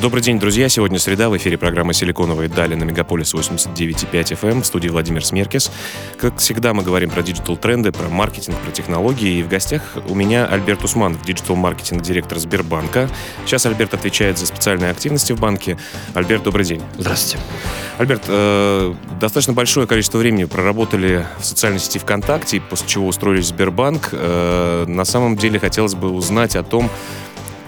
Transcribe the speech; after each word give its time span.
Добрый 0.00 0.22
день, 0.22 0.38
друзья. 0.38 0.70
Сегодня 0.70 0.98
среда. 0.98 1.28
В 1.28 1.36
эфире 1.36 1.58
программа 1.58 1.92
«Силиконовые 1.92 2.48
дали» 2.48 2.74
на 2.74 2.84
Мегаполис 2.84 3.34
89.5 3.34 4.10
FM. 4.10 4.50
Эм. 4.50 4.62
В 4.62 4.66
студии 4.66 4.88
Владимир 4.88 5.22
Смеркис. 5.22 5.70
Как 6.16 6.38
всегда, 6.38 6.72
мы 6.72 6.82
говорим 6.82 7.10
про 7.10 7.22
digital-тренды, 7.22 7.92
про 7.92 8.08
маркетинг, 8.08 8.56
про 8.60 8.70
технологии. 8.70 9.40
И 9.40 9.42
в 9.42 9.48
гостях 9.48 9.82
у 10.08 10.14
меня 10.14 10.46
Альберт 10.46 10.84
Усманов, 10.84 11.22
digital-маркетинг, 11.26 12.00
директор 12.00 12.38
Сбербанка. 12.38 13.10
Сейчас 13.44 13.66
Альберт 13.66 13.92
отвечает 13.92 14.38
за 14.38 14.46
специальные 14.46 14.90
активности 14.90 15.34
в 15.34 15.38
банке. 15.38 15.76
Альберт, 16.14 16.44
добрый 16.44 16.64
день. 16.64 16.80
Здравствуйте. 16.96 17.44
Альберт, 17.98 18.22
э, 18.28 18.94
достаточно 19.20 19.52
большое 19.52 19.86
количество 19.86 20.16
времени 20.16 20.44
проработали 20.44 21.26
в 21.38 21.44
социальной 21.44 21.78
сети 21.78 21.98
ВКонтакте, 21.98 22.62
после 22.62 22.88
чего 22.88 23.06
устроились 23.06 23.44
в 23.44 23.48
Сбербанк. 23.48 24.08
Э, 24.12 24.86
на 24.88 25.04
самом 25.04 25.36
деле 25.36 25.58
хотелось 25.58 25.94
бы 25.94 26.08
узнать 26.08 26.56
о 26.56 26.62
том, 26.62 26.90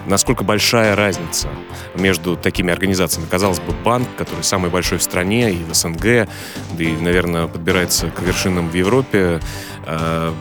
насколько 0.07 0.43
большая 0.43 0.95
разница 0.95 1.49
между 1.95 2.35
такими 2.35 2.71
организациями. 2.71 3.27
Казалось 3.29 3.59
бы, 3.59 3.73
банк, 3.83 4.07
который 4.17 4.43
самый 4.43 4.69
большой 4.69 4.97
в 4.97 5.03
стране 5.03 5.51
и 5.51 5.63
в 5.63 5.73
СНГ, 5.73 6.27
да 6.71 6.83
и, 6.83 6.95
наверное, 6.99 7.47
подбирается 7.47 8.09
к 8.09 8.21
вершинам 8.21 8.69
в 8.69 8.73
Европе, 8.73 9.39
э, 9.85 10.33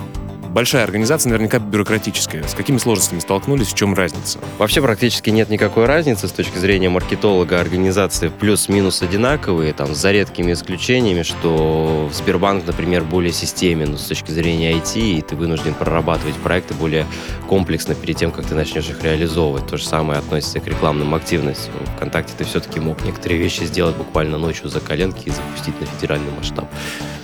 большая 0.52 0.84
организация, 0.84 1.30
наверняка 1.30 1.58
бюрократическая. 1.58 2.46
С 2.46 2.54
какими 2.54 2.78
сложностями 2.78 3.20
столкнулись, 3.20 3.68
в 3.68 3.74
чем 3.74 3.94
разница? 3.94 4.38
Вообще 4.58 4.82
практически 4.82 5.30
нет 5.30 5.48
никакой 5.48 5.86
разницы 5.86 6.28
с 6.28 6.32
точки 6.32 6.58
зрения 6.58 6.88
маркетолога. 6.88 7.60
Организации 7.60 8.28
плюс-минус 8.28 9.02
одинаковые, 9.02 9.72
там, 9.72 9.94
за 9.94 10.12
редкими 10.12 10.52
исключениями, 10.52 11.22
что 11.22 12.10
Сбербанк, 12.12 12.66
например, 12.66 13.02
более 13.02 13.32
системен 13.32 13.96
с 13.96 14.04
точки 14.04 14.30
зрения 14.30 14.74
IT, 14.74 15.00
и 15.00 15.22
ты 15.22 15.34
вынужден 15.36 15.74
прорабатывать 15.74 16.36
проекты 16.36 16.74
более 16.74 17.06
комплексно 17.48 17.94
перед 17.94 18.16
тем, 18.16 18.30
как 18.30 18.46
ты 18.46 18.54
начнешь 18.54 18.88
их 18.88 19.02
реализовывать. 19.02 19.66
То 19.66 19.76
же 19.76 19.84
самое 19.84 20.18
относится 20.18 20.60
к 20.60 20.66
рекламным 20.66 21.14
активностям. 21.14 21.72
Вконтакте 21.96 22.34
ты 22.36 22.44
все-таки 22.44 22.78
мог 22.80 23.02
некоторые 23.04 23.40
вещи 23.40 23.64
сделать 23.64 23.96
буквально 23.96 24.38
ночью 24.38 24.68
за 24.68 24.80
коленки 24.80 25.28
и 25.28 25.30
запустить 25.30 25.80
на 25.80 25.86
федеральный 25.86 26.30
масштаб. 26.36 26.68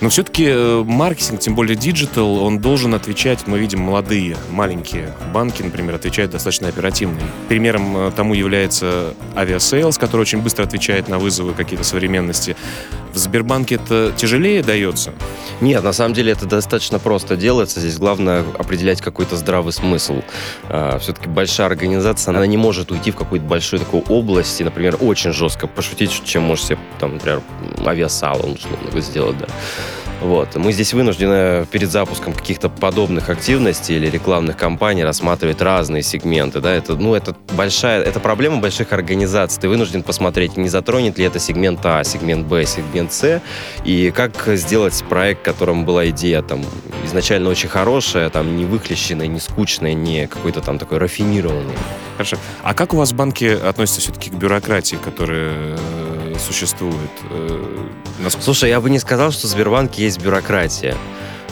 Но 0.01 0.09
все-таки 0.09 0.45
э, 0.47 0.83
маркетинг, 0.85 1.39
тем 1.39 1.55
более 1.55 1.75
digital, 1.75 2.43
он 2.43 2.59
должен 2.59 2.93
отвечать 2.93 3.18
отвечать, 3.19 3.47
мы 3.47 3.59
видим 3.59 3.81
молодые, 3.81 4.37
маленькие 4.49 5.13
банки, 5.33 5.61
например, 5.61 5.95
отвечают 5.95 6.31
достаточно 6.31 6.69
оперативно. 6.69 7.19
Примером 7.49 7.97
э, 7.97 8.11
тому 8.15 8.33
является 8.33 9.13
Aviasales, 9.35 9.97
который 9.97 10.21
очень 10.21 10.41
быстро 10.41 10.63
отвечает 10.63 11.09
на 11.09 11.19
вызовы 11.19 11.53
какие-то 11.53 11.83
современности. 11.83 12.55
В 13.13 13.17
Сбербанке 13.17 13.75
это 13.75 14.13
тяжелее 14.15 14.63
дается? 14.63 15.11
Нет, 15.59 15.83
на 15.83 15.91
самом 15.91 16.13
деле 16.13 16.31
это 16.31 16.45
достаточно 16.45 16.97
просто 16.97 17.35
делается. 17.35 17.81
Здесь 17.81 17.97
главное 17.97 18.45
определять 18.57 19.01
какой-то 19.01 19.35
здравый 19.35 19.73
смысл. 19.73 20.21
А, 20.69 20.97
Все-таки 20.99 21.27
большая 21.27 21.67
организация, 21.67 22.33
она 22.33 22.45
не 22.47 22.55
может 22.55 22.89
уйти 22.89 23.11
в 23.11 23.17
какую-то 23.17 23.45
большую 23.45 23.81
такую 23.81 24.03
область 24.03 24.61
и, 24.61 24.63
например, 24.63 24.95
очень 25.01 25.33
жестко 25.33 25.67
пошутить, 25.67 26.21
чем 26.23 26.43
может 26.43 26.63
себе, 26.63 26.79
там, 27.01 27.15
например, 27.15 27.41
авиасалон, 27.85 28.51
условно, 28.53 29.01
сделать, 29.01 29.37
да. 29.39 29.47
Вот. 30.21 30.55
Мы 30.55 30.73
здесь 30.73 30.93
вынуждены 30.93 31.65
перед 31.71 31.89
запуском 31.89 32.33
каких-то 32.33 32.69
подобных 32.69 33.29
активностей 33.29 33.95
или 33.95 34.09
рекламных 34.09 34.57
кампаний 34.57 35.03
рассматривать 35.03 35.61
разные 35.61 36.03
сегменты. 36.03 36.59
Да? 36.59 36.73
Это, 36.73 36.95
ну, 36.95 37.15
это, 37.15 37.35
большая, 37.53 38.01
это 38.01 38.19
проблема 38.19 38.57
больших 38.57 38.91
организаций. 38.91 39.61
Ты 39.61 39.69
вынужден 39.69 40.03
посмотреть, 40.03 40.57
не 40.57 40.69
затронет 40.69 41.17
ли 41.17 41.25
это 41.25 41.39
сегмент 41.39 41.85
А, 41.85 42.03
сегмент 42.03 42.47
Б, 42.47 42.65
сегмент 42.65 43.13
С, 43.13 43.41
и 43.85 44.11
как 44.11 44.33
сделать 44.55 45.03
проект, 45.07 45.41
которым 45.41 45.85
была 45.85 46.09
идея 46.09 46.41
там, 46.41 46.65
изначально 47.05 47.49
очень 47.49 47.69
хорошая, 47.69 48.29
там, 48.29 48.57
не 48.57 48.65
выхлещенная, 48.65 49.27
не 49.27 49.39
скучная, 49.39 49.93
не 49.93 50.27
какой-то 50.27 50.61
там 50.61 50.77
такой 50.77 50.97
рафинированный. 50.97 51.75
Хорошо. 52.17 52.37
А 52.63 52.73
как 52.73 52.93
у 52.93 52.97
вас 52.97 53.13
банки 53.13 53.45
относятся 53.45 54.01
все-таки 54.01 54.29
к 54.29 54.33
бюрократии, 54.33 54.97
которая 54.97 55.77
существует? 56.39 57.11
Э, 57.29 57.87
насколько... 58.19 58.45
Слушай, 58.45 58.69
я 58.69 58.81
бы 58.81 58.89
не 58.89 58.99
сказал, 58.99 59.31
что 59.31 59.47
в 59.47 59.49
Сбербанке 59.49 60.03
есть 60.03 60.21
бюрократия. 60.21 60.95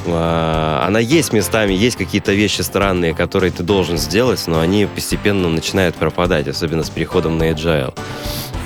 А, 0.07 0.83
она 0.87 0.99
есть 0.99 1.33
местами, 1.33 1.73
есть 1.73 1.97
какие-то 1.97 2.33
вещи 2.33 2.61
странные, 2.61 3.13
которые 3.13 3.51
ты 3.51 3.63
должен 3.63 3.97
сделать, 3.97 4.43
но 4.47 4.59
они 4.59 4.85
постепенно 4.85 5.49
начинают 5.49 5.95
пропадать, 5.95 6.47
особенно 6.47 6.83
с 6.83 6.89
переходом 6.89 7.37
на 7.37 7.51
agile. 7.51 7.93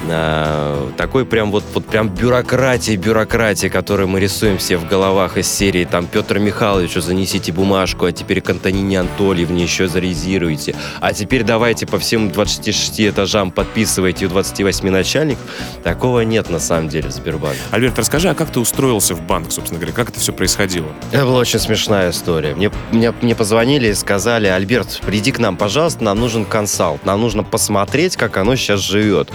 А, 0.10 0.92
такой 0.98 1.26
прям 1.26 1.52
вот, 1.52 1.64
вот 1.74 1.86
прям 1.86 2.10
бюрократия, 2.10 2.96
бюрократия, 2.96 3.70
которую 3.70 4.08
мы 4.08 4.20
рисуем 4.20 4.58
все 4.58 4.78
в 4.78 4.88
головах 4.88 5.38
из 5.38 5.48
серии 5.48 5.86
там 5.86 6.08
Петр 6.08 6.40
Михайлович, 6.40 6.94
занесите 6.94 7.52
бумажку, 7.52 8.06
а 8.06 8.12
теперь 8.12 8.42
к 8.42 8.50
Антонине 8.50 9.02
Анатольевне 9.02 9.64
еще 9.64 9.88
зарезируйте, 9.88 10.76
а 11.00 11.14
теперь 11.14 11.44
давайте 11.44 11.86
по 11.86 12.00
всем 12.00 12.32
26 12.32 13.02
этажам 13.02 13.52
подписывайте 13.52 14.26
у 14.26 14.30
28 14.30 14.90
начальников. 14.90 15.44
Такого 15.84 16.22
нет 16.22 16.50
на 16.50 16.60
самом 16.60 16.90
деле 16.90 17.10
в 17.10 17.12
Сбербанке. 17.12 17.60
Альберт, 17.72 17.98
расскажи, 18.00 18.30
а 18.30 18.34
как 18.34 18.52
ты 18.52 18.60
устроился 18.60 19.16
в 19.16 19.22
банк, 19.22 19.52
собственно 19.52 19.80
говоря, 19.80 19.96
как 19.96 20.10
это 20.10 20.20
все 20.20 20.34
происходило? 20.34 20.88
Это 21.12 21.26
была 21.26 21.40
очень 21.40 21.60
смешная 21.60 22.12
история. 22.12 22.56
Мне, 22.56 22.72
мне, 22.92 23.14
мне 23.22 23.36
позвонили 23.36 23.90
и 23.90 23.94
сказали, 23.94 24.48
Альберт, 24.48 25.02
приди 25.06 25.32
к 25.32 25.40
нам, 25.40 25.58
пожалуйста, 25.58 26.04
нам 26.04 26.20
нужен 26.20 26.46
консалт, 26.46 27.06
нам 27.06 27.22
нужно 27.22 27.44
посмотреть, 27.44 28.16
как 28.16 28.38
оно 28.38 28.56
сейчас 28.56 28.80
живет. 28.80 29.30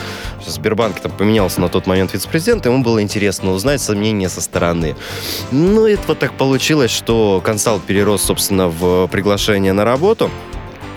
Сбербанке 0.57 1.01
там 1.01 1.13
поменялся 1.13 1.61
на 1.61 1.69
тот 1.69 1.87
момент 1.87 2.13
вице-президент, 2.13 2.67
ему 2.67 2.83
было 2.83 3.01
интересно 3.01 3.53
узнать 3.53 3.81
сомнения 3.81 4.29
со 4.29 4.41
стороны. 4.41 4.97
Ну, 5.51 5.87
это 5.87 6.03
вот 6.09 6.19
так 6.19 6.33
получилось, 6.33 6.91
что 6.91 7.41
консалт 7.45 7.83
перерос, 7.85 8.23
собственно, 8.23 8.69
в 8.69 9.07
приглашение 9.09 9.73
на 9.73 9.85
работу. 9.85 10.31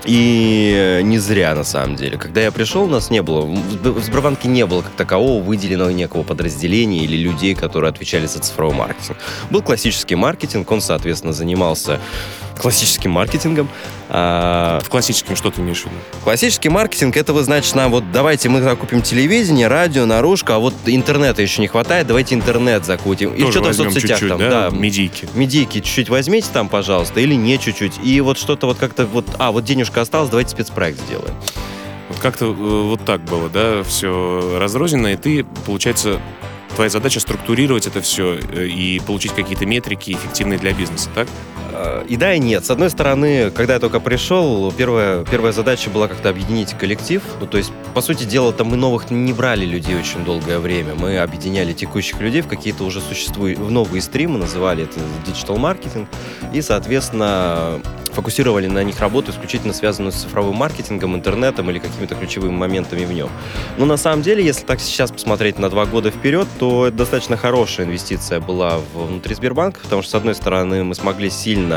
И 0.06 1.02
не 1.04 1.20
зря, 1.20 1.54
на 1.54 1.64
самом 1.64 1.96
деле. 1.96 2.18
Когда 2.18 2.42
я 2.42 2.52
пришел, 2.52 2.84
у 2.84 2.88
нас 2.88 3.12
не 3.12 3.22
было, 3.22 3.42
в 3.42 4.04
Сбербанке 4.04 4.48
не 4.48 4.66
было 4.66 4.82
как 4.82 4.94
такового 4.94 5.44
выделенного 5.44 5.90
некого 5.90 6.24
подразделения 6.24 7.04
или 7.04 7.18
людей, 7.18 7.54
которые 7.54 7.90
отвечали 7.90 8.26
за 8.26 8.40
цифровой 8.40 8.76
маркетинг. 8.76 9.18
Был 9.52 9.62
классический 9.62 10.16
маркетинг, 10.16 10.72
он, 10.72 10.82
соответственно, 10.82 11.34
занимался 11.34 12.00
классическим 12.60 13.12
маркетингом. 13.12 13.70
А... 14.10 14.80
В 14.84 14.90
классическом 14.90 15.36
что 15.36 15.50
ты 15.50 15.62
имеешь 15.62 15.82
в 15.82 15.86
виду? 15.86 15.96
Классический 16.24 16.70
маркетинг, 16.70 17.18
это 17.18 17.34
вы, 17.34 17.44
значит, 17.44 17.74
нам 17.76 17.92
вот 17.92 18.12
давайте 18.12 18.50
мы 18.50 18.62
закупим 18.62 19.02
телевидение, 19.02 19.68
радио, 19.68 20.06
наружку, 20.06 20.54
а 20.54 20.60
вот 20.60 20.74
интернета 20.86 21.42
еще 21.42 21.62
не 21.62 21.68
хватает, 21.68 22.08
давайте 22.08 22.36
интернет 22.36 22.86
закупим. 22.86 23.34
И 23.34 23.50
что-то 23.50 23.70
в 23.70 23.74
соцсетях 23.74 24.20
там, 24.20 24.40
да? 24.40 24.70
да. 24.70 24.76
Медийки. 24.76 25.28
Медийки 25.34 25.80
чуть-чуть 25.80 26.10
возьмите 26.10 26.48
там, 26.52 26.70
пожалуйста, 26.70 27.20
или 27.20 27.34
не 27.34 27.58
чуть-чуть. 27.58 28.00
И 28.04 28.20
вот 28.22 28.38
что-то 28.38 28.68
вот 28.68 28.78
как-то 28.78 29.06
вот, 29.06 29.26
а, 29.40 29.52
вот 29.52 29.64
денежка 29.64 30.02
осталась, 30.02 30.30
давайте 30.30 30.52
спецпроект 30.52 31.00
сделаем. 31.06 31.34
Вот 32.10 32.18
как-то 32.20 32.46
э, 32.46 32.52
вот 32.52 33.06
так 33.06 33.22
было, 33.22 33.50
да, 33.50 33.84
все 33.84 34.58
разрозненно, 34.60 35.08
и 35.08 35.16
ты, 35.16 35.46
получается, 35.66 36.20
твоя 36.76 36.90
задача 36.90 37.20
структурировать 37.20 37.88
это 37.88 38.02
все 38.02 38.40
э, 38.40 38.66
и 38.66 39.00
получить 39.00 39.34
какие-то 39.34 39.66
метрики 39.66 40.12
эффективные 40.12 40.58
для 40.58 40.74
бизнеса, 40.74 41.10
так? 41.14 41.28
И 42.08 42.18
да, 42.18 42.34
и 42.34 42.40
нет. 42.40 42.66
С 42.66 42.72
одной 42.72 42.90
стороны, 42.90 43.52
когда 43.52 43.76
я 43.76 43.80
только 43.80 44.00
пришел, 44.00 44.72
первая, 44.72 45.24
первая 45.26 45.54
задача 45.54 45.90
была 45.90 46.08
как-то 46.08 46.30
объединить 46.30 46.74
коллектив. 46.74 47.22
Ну, 47.40 47.48
то 47.48 47.58
есть, 47.58 47.72
по 47.94 48.02
сути 48.02 48.24
дела, 48.24 48.52
там 48.52 48.68
мы 48.68 48.78
новых 48.78 49.12
не 49.12 49.34
брали 49.34 49.66
людей 49.66 49.96
очень 49.96 50.24
долгое 50.26 50.60
время. 50.60 50.96
Мы 50.96 51.18
объединяли 51.20 51.74
текущих 51.74 52.20
людей 52.20 52.42
в 52.42 52.48
какие-то 52.48 52.84
уже 52.84 53.02
существующие, 53.02 53.64
в 53.64 53.72
новые 53.72 54.02
стримы, 54.02 54.38
называли 54.38 54.84
это 54.84 55.00
digital 55.26 55.58
маркетинг. 55.58 56.10
И, 56.54 56.62
соответственно, 56.62 57.82
фокусировали 58.12 58.68
на 58.68 58.84
них 58.84 59.00
работу, 59.00 59.32
исключительно 59.32 59.74
связанную 59.74 60.12
с 60.12 60.16
цифровым 60.16 60.56
маркетингом, 60.56 61.16
интернетом 61.16 61.70
или 61.70 61.80
какими-то 61.80 62.16
ключевыми 62.16 62.56
моментами 62.56 63.06
в 63.06 63.14
нем. 63.14 63.30
Но 63.78 63.86
на 63.86 63.98
самом 63.98 64.22
деле, 64.24 64.44
если 64.44 64.66
так 64.66 64.80
сейчас 64.82 65.12
посмотреть 65.12 65.60
на 65.60 65.70
два 65.70 65.86
года 65.86 66.12
вперед, 66.12 66.48
то 66.58 66.88
это 66.88 66.98
достаточно 66.98 67.38
хорошая 67.38 67.86
инвестиция 67.86 68.40
была 68.40 68.80
внутри 68.94 69.36
Сбербанка, 69.36 69.80
потому 69.82 70.02
что, 70.02 70.12
с 70.12 70.16
одной 70.16 70.36
стороны, 70.36 70.84
мы 70.84 70.96
смогли 70.96 71.30
сильно 71.30 71.69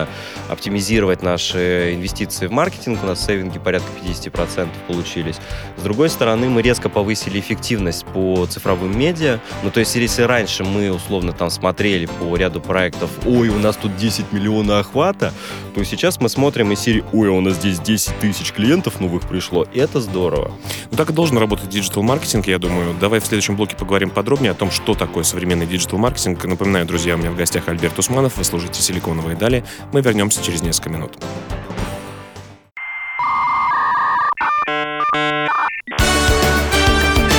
оптимизировать 0.48 1.22
наши 1.22 1.94
инвестиции 1.94 2.46
в 2.46 2.52
маркетинг, 2.52 3.00
у 3.02 3.06
нас 3.06 3.24
сейвинги 3.24 3.58
порядка 3.58 3.88
50% 4.04 4.68
получились. 4.86 5.36
С 5.76 5.82
другой 5.82 6.08
стороны, 6.08 6.48
мы 6.48 6.62
резко 6.62 6.88
повысили 6.88 7.40
эффективность 7.40 8.04
по 8.06 8.46
цифровым 8.46 8.98
медиа. 8.98 9.40
Ну, 9.62 9.70
то 9.70 9.80
есть, 9.80 9.94
если 9.94 10.22
раньше 10.22 10.64
мы, 10.64 10.90
условно, 10.90 11.32
там 11.32 11.50
смотрели 11.50 12.06
по 12.06 12.36
ряду 12.36 12.60
проектов, 12.60 13.10
ой, 13.26 13.48
у 13.48 13.58
нас 13.58 13.76
тут 13.76 13.96
10 13.96 14.32
миллионов 14.32 14.80
охвата, 14.80 15.32
то 15.74 15.84
сейчас 15.84 16.20
мы 16.20 16.28
смотрим 16.28 16.72
из 16.72 16.80
серии, 16.80 17.04
ой, 17.12 17.28
у 17.28 17.40
нас 17.40 17.54
здесь 17.54 17.78
10 17.80 18.18
тысяч 18.18 18.52
клиентов 18.52 19.00
новых 19.00 19.28
пришло. 19.28 19.66
И 19.72 19.78
это 19.78 20.00
здорово. 20.00 20.52
Ну, 20.90 20.96
так 20.96 21.10
и 21.10 21.12
должен 21.12 21.38
работать 21.38 21.68
digital-маркетинг, 21.68 22.46
я 22.46 22.58
думаю. 22.58 22.94
Давай 23.00 23.20
в 23.20 23.26
следующем 23.26 23.56
блоке 23.56 23.76
поговорим 23.76 24.10
подробнее 24.10 24.52
о 24.52 24.54
том, 24.54 24.70
что 24.70 24.94
такое 24.94 25.24
современный 25.24 25.66
digital-маркетинг. 25.66 26.44
Напоминаю, 26.44 26.86
друзья, 26.86 27.14
у 27.14 27.18
меня 27.18 27.30
в 27.30 27.36
гостях 27.36 27.68
Альберт 27.68 27.98
Усманов, 27.98 28.36
вы 28.36 28.44
слушаете 28.44 28.82
«Силиконовые 28.82 29.36
дали». 29.36 29.64
Мы 29.90 30.00
вернемся 30.00 30.42
через 30.42 30.62
несколько 30.62 30.90
минут. 30.90 31.12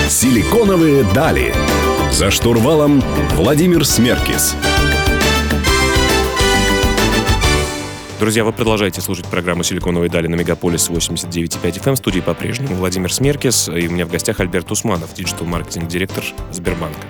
«Силиконовые 0.09 1.03
дали». 1.13 1.53
За 2.11 2.29
штурвалом 2.29 3.01
Владимир 3.31 3.83
Смеркис. 3.85 4.55
Друзья, 8.23 8.45
вы 8.45 8.53
продолжаете 8.53 9.01
слушать 9.01 9.27
программу 9.27 9.63
«Силиконовые 9.63 10.09
дали» 10.09 10.27
на 10.27 10.35
Мегаполис 10.35 10.89
89.5 10.89 11.59
FM. 11.61 11.95
В 11.95 11.97
студии 11.97 12.21
по-прежнему 12.21 12.73
Владимир 12.75 13.11
Смеркис. 13.11 13.67
И 13.67 13.89
у 13.89 13.91
меня 13.91 14.05
в 14.05 14.09
гостях 14.09 14.39
Альберт 14.39 14.71
Усманов, 14.71 15.13
digital-маркетинг-директор 15.13 16.23
Сбербанка. 16.49 17.01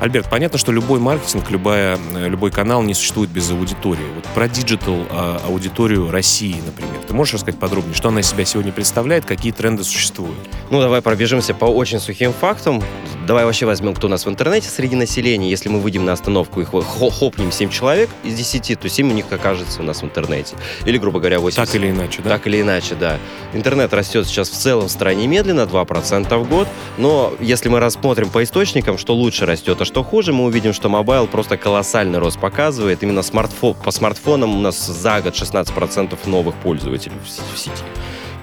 Альберт, 0.00 0.28
понятно, 0.28 0.58
что 0.58 0.72
любой 0.72 0.98
маркетинг, 0.98 1.52
любая, 1.52 2.00
любой 2.16 2.50
канал 2.50 2.82
не 2.82 2.94
существует 2.94 3.30
без 3.30 3.48
аудитории. 3.48 4.08
Вот 4.16 4.24
про 4.34 4.48
digital 4.48 5.06
а, 5.08 5.40
аудиторию 5.46 6.10
России, 6.10 6.56
например. 6.66 6.96
Ты 7.06 7.14
можешь 7.14 7.34
рассказать 7.34 7.60
подробнее, 7.60 7.94
что 7.94 8.08
она 8.08 8.18
из 8.18 8.26
себя 8.26 8.44
сегодня 8.44 8.72
представляет, 8.72 9.24
какие 9.24 9.52
тренды 9.52 9.84
существуют? 9.84 10.36
Ну, 10.70 10.80
давай 10.80 11.00
пробежимся 11.00 11.54
по 11.54 11.66
очень 11.66 12.00
сухим 12.00 12.32
фактам. 12.32 12.82
Давай 13.26 13.44
вообще 13.44 13.66
возьмем, 13.66 13.92
кто 13.92 14.06
у 14.06 14.10
нас 14.10 14.24
в 14.24 14.28
интернете 14.28 14.68
среди 14.68 14.94
населения. 14.94 15.50
Если 15.50 15.68
мы 15.68 15.80
выйдем 15.80 16.04
на 16.04 16.12
остановку 16.12 16.60
и 16.60 16.64
хапнем 16.64 17.50
7 17.50 17.70
человек 17.70 18.08
из 18.22 18.34
10, 18.34 18.78
то 18.78 18.88
7 18.88 19.10
у 19.10 19.12
них 19.12 19.24
окажется 19.32 19.80
у 19.80 19.84
нас 19.84 20.02
в 20.02 20.04
интернете. 20.04 20.54
Или, 20.84 20.96
грубо 20.96 21.18
говоря, 21.18 21.40
80. 21.40 21.66
Так 21.66 21.74
или 21.74 21.90
иначе, 21.90 22.22
да? 22.22 22.30
Так 22.30 22.46
или 22.46 22.60
иначе, 22.60 22.94
да. 22.94 23.18
Интернет 23.52 23.92
растет 23.92 24.28
сейчас 24.28 24.48
в 24.48 24.54
целом 24.54 24.86
в 24.86 24.92
стране 24.92 25.26
медленно, 25.26 25.62
2% 25.62 26.38
в 26.38 26.48
год. 26.48 26.68
Но 26.98 27.34
если 27.40 27.68
мы 27.68 27.80
рассмотрим 27.80 28.30
по 28.30 28.44
источникам, 28.44 28.96
что 28.96 29.12
лучше 29.16 29.44
растет, 29.44 29.80
а 29.80 29.84
что 29.84 30.04
хуже, 30.04 30.32
мы 30.32 30.44
увидим, 30.44 30.72
что 30.72 30.88
mobile 30.88 31.26
просто 31.26 31.56
колоссальный 31.56 32.20
рост 32.20 32.38
показывает. 32.38 33.02
Именно 33.02 33.22
смартфон, 33.22 33.74
по 33.74 33.90
смартфонам 33.90 34.56
у 34.56 34.60
нас 34.60 34.86
за 34.86 35.20
год 35.20 35.34
16% 35.34 36.16
новых 36.26 36.54
пользователей 36.54 37.16
в 37.24 37.58
сети. 37.58 37.82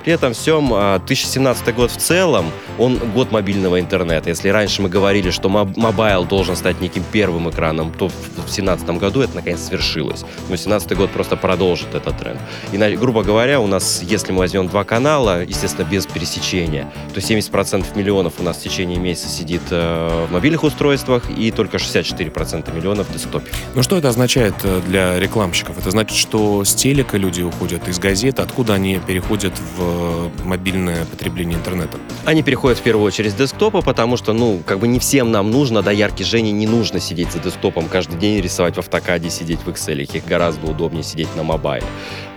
При 0.03 0.11
этом 0.11 0.33
всем 0.33 0.67
2017 0.67 1.67
а, 1.67 1.71
год 1.71 1.89
в 1.91 1.97
целом, 1.97 2.51
он 2.77 2.97
год 2.97 3.31
мобильного 3.31 3.79
интернета. 3.79 4.29
Если 4.29 4.49
раньше 4.49 4.81
мы 4.81 4.89
говорили, 4.89 5.29
что 5.29 5.47
mobile 5.47 6.25
должен 6.25 6.57
стать 6.57 6.81
неким 6.81 7.03
первым 7.09 7.49
экраном, 7.49 7.93
то 7.93 8.09
в 8.09 8.35
2017 8.35 8.89
году 8.97 9.21
это 9.21 9.35
наконец 9.35 9.61
свершилось. 9.61 10.21
Но 10.21 10.47
2017 10.47 10.97
год 10.97 11.09
просто 11.11 11.37
продолжит 11.37 11.95
этот 11.95 12.17
тренд. 12.17 12.39
И, 12.73 12.95
грубо 12.97 13.23
говоря, 13.23 13.61
у 13.61 13.67
нас, 13.67 14.01
если 14.03 14.33
мы 14.33 14.39
возьмем 14.39 14.67
два 14.67 14.83
канала, 14.83 15.43
естественно, 15.43 15.85
без 15.85 16.05
пересечения, 16.05 16.91
то 17.13 17.21
70% 17.21 17.97
миллионов 17.97 18.33
у 18.39 18.43
нас 18.43 18.57
в 18.57 18.61
течение 18.61 18.99
месяца 18.99 19.29
сидит 19.29 19.61
э, 19.71 20.25
в 20.27 20.33
мобильных 20.33 20.63
устройствах 20.63 21.29
и 21.29 21.49
только 21.51 21.77
64% 21.77 22.75
миллионов 22.75 23.07
в 23.07 23.13
десктопе. 23.13 23.49
Ну 23.73 23.83
что 23.83 23.97
это 23.97 24.09
означает 24.09 24.55
э, 24.63 24.81
для 24.85 25.17
рекламщиков? 25.17 25.77
Это 25.77 25.91
значит, 25.91 26.17
что 26.17 26.65
с 26.65 26.75
телека 26.75 27.17
люди 27.17 27.41
уходят, 27.41 27.87
из 27.87 27.99
газет, 27.99 28.39
откуда 28.39 28.73
они 28.73 28.99
переходят 29.07 29.53
в 29.77 29.92
Э, 29.93 30.29
мобильное 30.43 31.05
потребление 31.05 31.57
интернета? 31.57 31.97
Они 32.25 32.43
переходят 32.43 32.79
в 32.79 32.81
первую 32.81 33.05
очередь 33.05 33.31
с 33.31 33.35
десктопа, 33.35 33.81
потому 33.81 34.17
что, 34.17 34.33
ну, 34.33 34.59
как 34.65 34.79
бы 34.79 34.87
не 34.87 34.99
всем 34.99 35.31
нам 35.31 35.51
нужно, 35.51 35.81
да, 35.81 35.91
яркий 35.91 36.23
Жене 36.23 36.51
не 36.51 36.67
нужно 36.67 36.99
сидеть 36.99 37.31
за 37.31 37.39
десктопом 37.39 37.87
каждый 37.87 38.17
день, 38.17 38.41
рисовать 38.41 38.75
в 38.75 38.79
автокаде, 38.79 39.29
сидеть 39.29 39.59
в 39.65 39.69
Excel. 39.69 40.01
Их 40.01 40.25
гораздо 40.25 40.71
удобнее 40.71 41.03
сидеть 41.03 41.35
на 41.35 41.43
мобайле. 41.43 41.85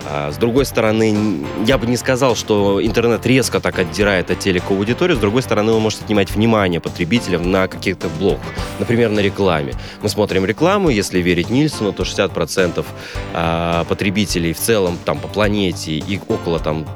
А 0.09 0.31
с 0.31 0.37
другой 0.37 0.65
стороны, 0.67 1.45
я 1.67 1.79
бы 1.79 1.87
не 1.87 1.97
сказал, 1.97 2.37
что 2.37 2.85
интернет 2.85 3.27
резко 3.27 3.59
так 3.59 3.79
отдирает 3.79 4.31
от 4.31 4.39
телека 4.39 4.73
аудиторию. 4.73 5.17
С 5.17 5.21
другой 5.21 5.43
стороны, 5.43 5.73
он 5.73 5.83
может 5.83 6.03
отнимать 6.03 6.31
внимание 6.31 6.81
потребителям 6.81 7.51
на 7.51 7.67
каких-то 7.67 8.09
блоках. 8.21 8.53
Например, 8.79 9.11
на 9.11 9.21
рекламе. 9.21 9.73
Мы 10.03 10.09
смотрим 10.09 10.45
рекламу, 10.45 10.91
если 10.91 11.21
верить 11.21 11.51
Нильсону, 11.51 11.93
то 11.93 12.05
60% 12.05 12.85
а, 13.35 13.85
потребителей 13.85 14.53
в 14.53 14.59
целом 14.59 14.97
там 15.05 15.19
по 15.19 15.27
планете 15.27 15.93
и 15.93 16.21
около 16.29 16.61
там 16.61 16.87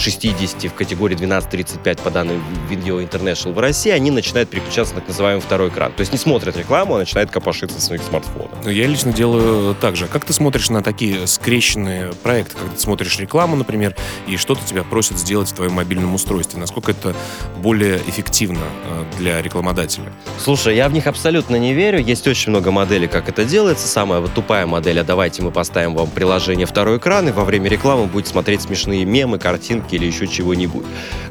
60 0.00 0.72
в 0.72 0.74
категории 0.74 1.16
12-35 1.16 2.02
по 2.02 2.10
данным 2.10 2.42
Video 2.70 3.06
International 3.06 3.52
в 3.52 3.58
России, 3.58 3.90
они 3.90 4.10
начинают 4.10 4.48
переключаться 4.48 4.94
на 4.94 5.00
так 5.00 5.08
называемый 5.08 5.42
второй 5.42 5.68
экран. 5.68 5.92
То 5.92 6.00
есть 6.00 6.12
не 6.12 6.18
смотрят 6.18 6.56
рекламу, 6.56 6.94
а 6.94 6.98
начинают 6.98 7.30
копошиться 7.30 7.78
в 7.78 7.82
своих 7.82 8.02
смартфонах. 8.02 8.50
Ну, 8.64 8.70
я 8.70 8.86
лично 8.86 9.12
делаю 9.12 9.74
так 9.74 9.96
же. 9.96 10.06
Как 10.06 10.24
ты 10.24 10.32
смотришь 10.32 10.70
на 10.70 10.82
такие 10.82 11.26
скрещенные 11.26 12.12
проекты, 12.22 12.56
когда 12.56 12.74
ты 12.74 12.80
смотришь 12.80 13.18
рекламу, 13.18 13.56
например, 13.56 13.94
и 14.26 14.36
что-то 14.36 14.60
тебя 14.64 14.82
просят 14.82 15.18
сделать 15.18 15.50
в 15.50 15.54
твоем 15.54 15.72
мобильном 15.72 16.14
устройстве? 16.14 16.58
Насколько 16.58 16.92
это 16.92 17.14
более 17.58 17.98
эффективно 17.98 18.64
э, 18.88 19.04
для 19.18 19.42
рекламодателя? 19.42 20.12
Слушай, 20.38 20.76
я 20.76 20.88
в 20.88 20.92
них 20.92 21.06
абсолютно 21.06 21.56
не 21.56 21.74
верю. 21.74 22.00
Есть 22.00 22.26
очень 22.26 22.50
много 22.50 22.70
моделей, 22.70 23.06
как 23.06 23.28
это 23.28 23.44
делается. 23.44 23.86
Самая 23.86 24.20
вот 24.20 24.32
тупая 24.32 24.66
модель, 24.66 25.00
а 25.00 25.04
давайте 25.04 25.42
мы 25.42 25.50
поставим 25.50 25.94
вам 25.94 26.08
приложение 26.08 26.66
второй 26.66 26.98
экран, 26.98 27.28
и 27.28 27.32
во 27.32 27.44
время 27.44 27.68
рекламы 27.68 28.06
будете 28.06 28.30
смотреть 28.30 28.62
смешные 28.62 29.04
мемы, 29.04 29.38
картинки, 29.38 29.89
рекламки 29.90 29.94
или 29.94 30.06
еще 30.06 30.26
чего-нибудь. 30.26 30.84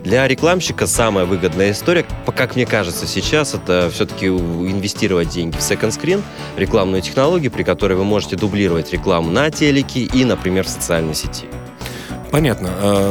Для 0.04 0.28
рекламщика 0.28 0.88
самая 0.88 1.26
выгодная 1.26 1.72
история, 1.72 2.06
как 2.36 2.56
мне 2.56 2.66
кажется 2.66 3.08
сейчас, 3.08 3.54
это 3.54 3.90
все-таки 3.94 4.28
инвестировать 4.28 5.30
деньги 5.30 5.56
в 5.56 5.60
second 5.60 5.90
screen, 5.90 6.22
рекламную 6.58 7.02
технологию, 7.02 7.52
при 7.52 7.64
которой 7.64 7.94
вы 7.94 8.04
можете 8.04 8.36
дублировать 8.36 8.92
рекламу 8.94 9.32
на 9.32 9.50
телеке 9.52 10.02
и, 10.02 10.26
например, 10.26 10.66
в 10.66 10.70
социальной 10.70 11.16
сети. 11.16 11.46
Понятно. 12.32 12.68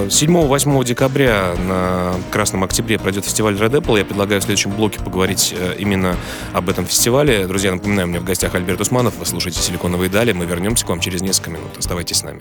7-8 0.09 0.81
э, 0.81 0.85
декабря 0.85 1.55
на 1.67 2.15
Красном 2.31 2.63
Октябре 2.63 3.01
пройдет 3.01 3.25
фестиваль 3.25 3.55
Red 3.55 3.73
Apple. 3.73 3.99
Я 3.99 4.05
предлагаю 4.05 4.41
в 4.41 4.45
следующем 4.45 4.71
блоке 4.71 5.01
поговорить 5.01 5.53
э, 5.59 5.75
именно 5.77 6.15
об 6.55 6.69
этом 6.69 6.87
фестивале. 6.87 7.49
Друзья, 7.49 7.73
напоминаю, 7.73 8.07
у 8.07 8.11
меня 8.11 8.21
в 8.21 8.25
гостях 8.25 8.55
Альберт 8.55 8.81
Усманов. 8.81 9.17
Вы 9.19 9.27
слушаете 9.27 9.61
«Силиконовые 9.61 10.09
дали». 10.09 10.31
Мы 10.31 10.47
вернемся 10.47 10.87
к 10.87 10.89
вам 10.89 11.01
через 11.01 11.21
несколько 11.21 11.51
минут. 11.51 11.77
Оставайтесь 11.77 12.19
с 12.19 12.23
нами. 12.23 12.41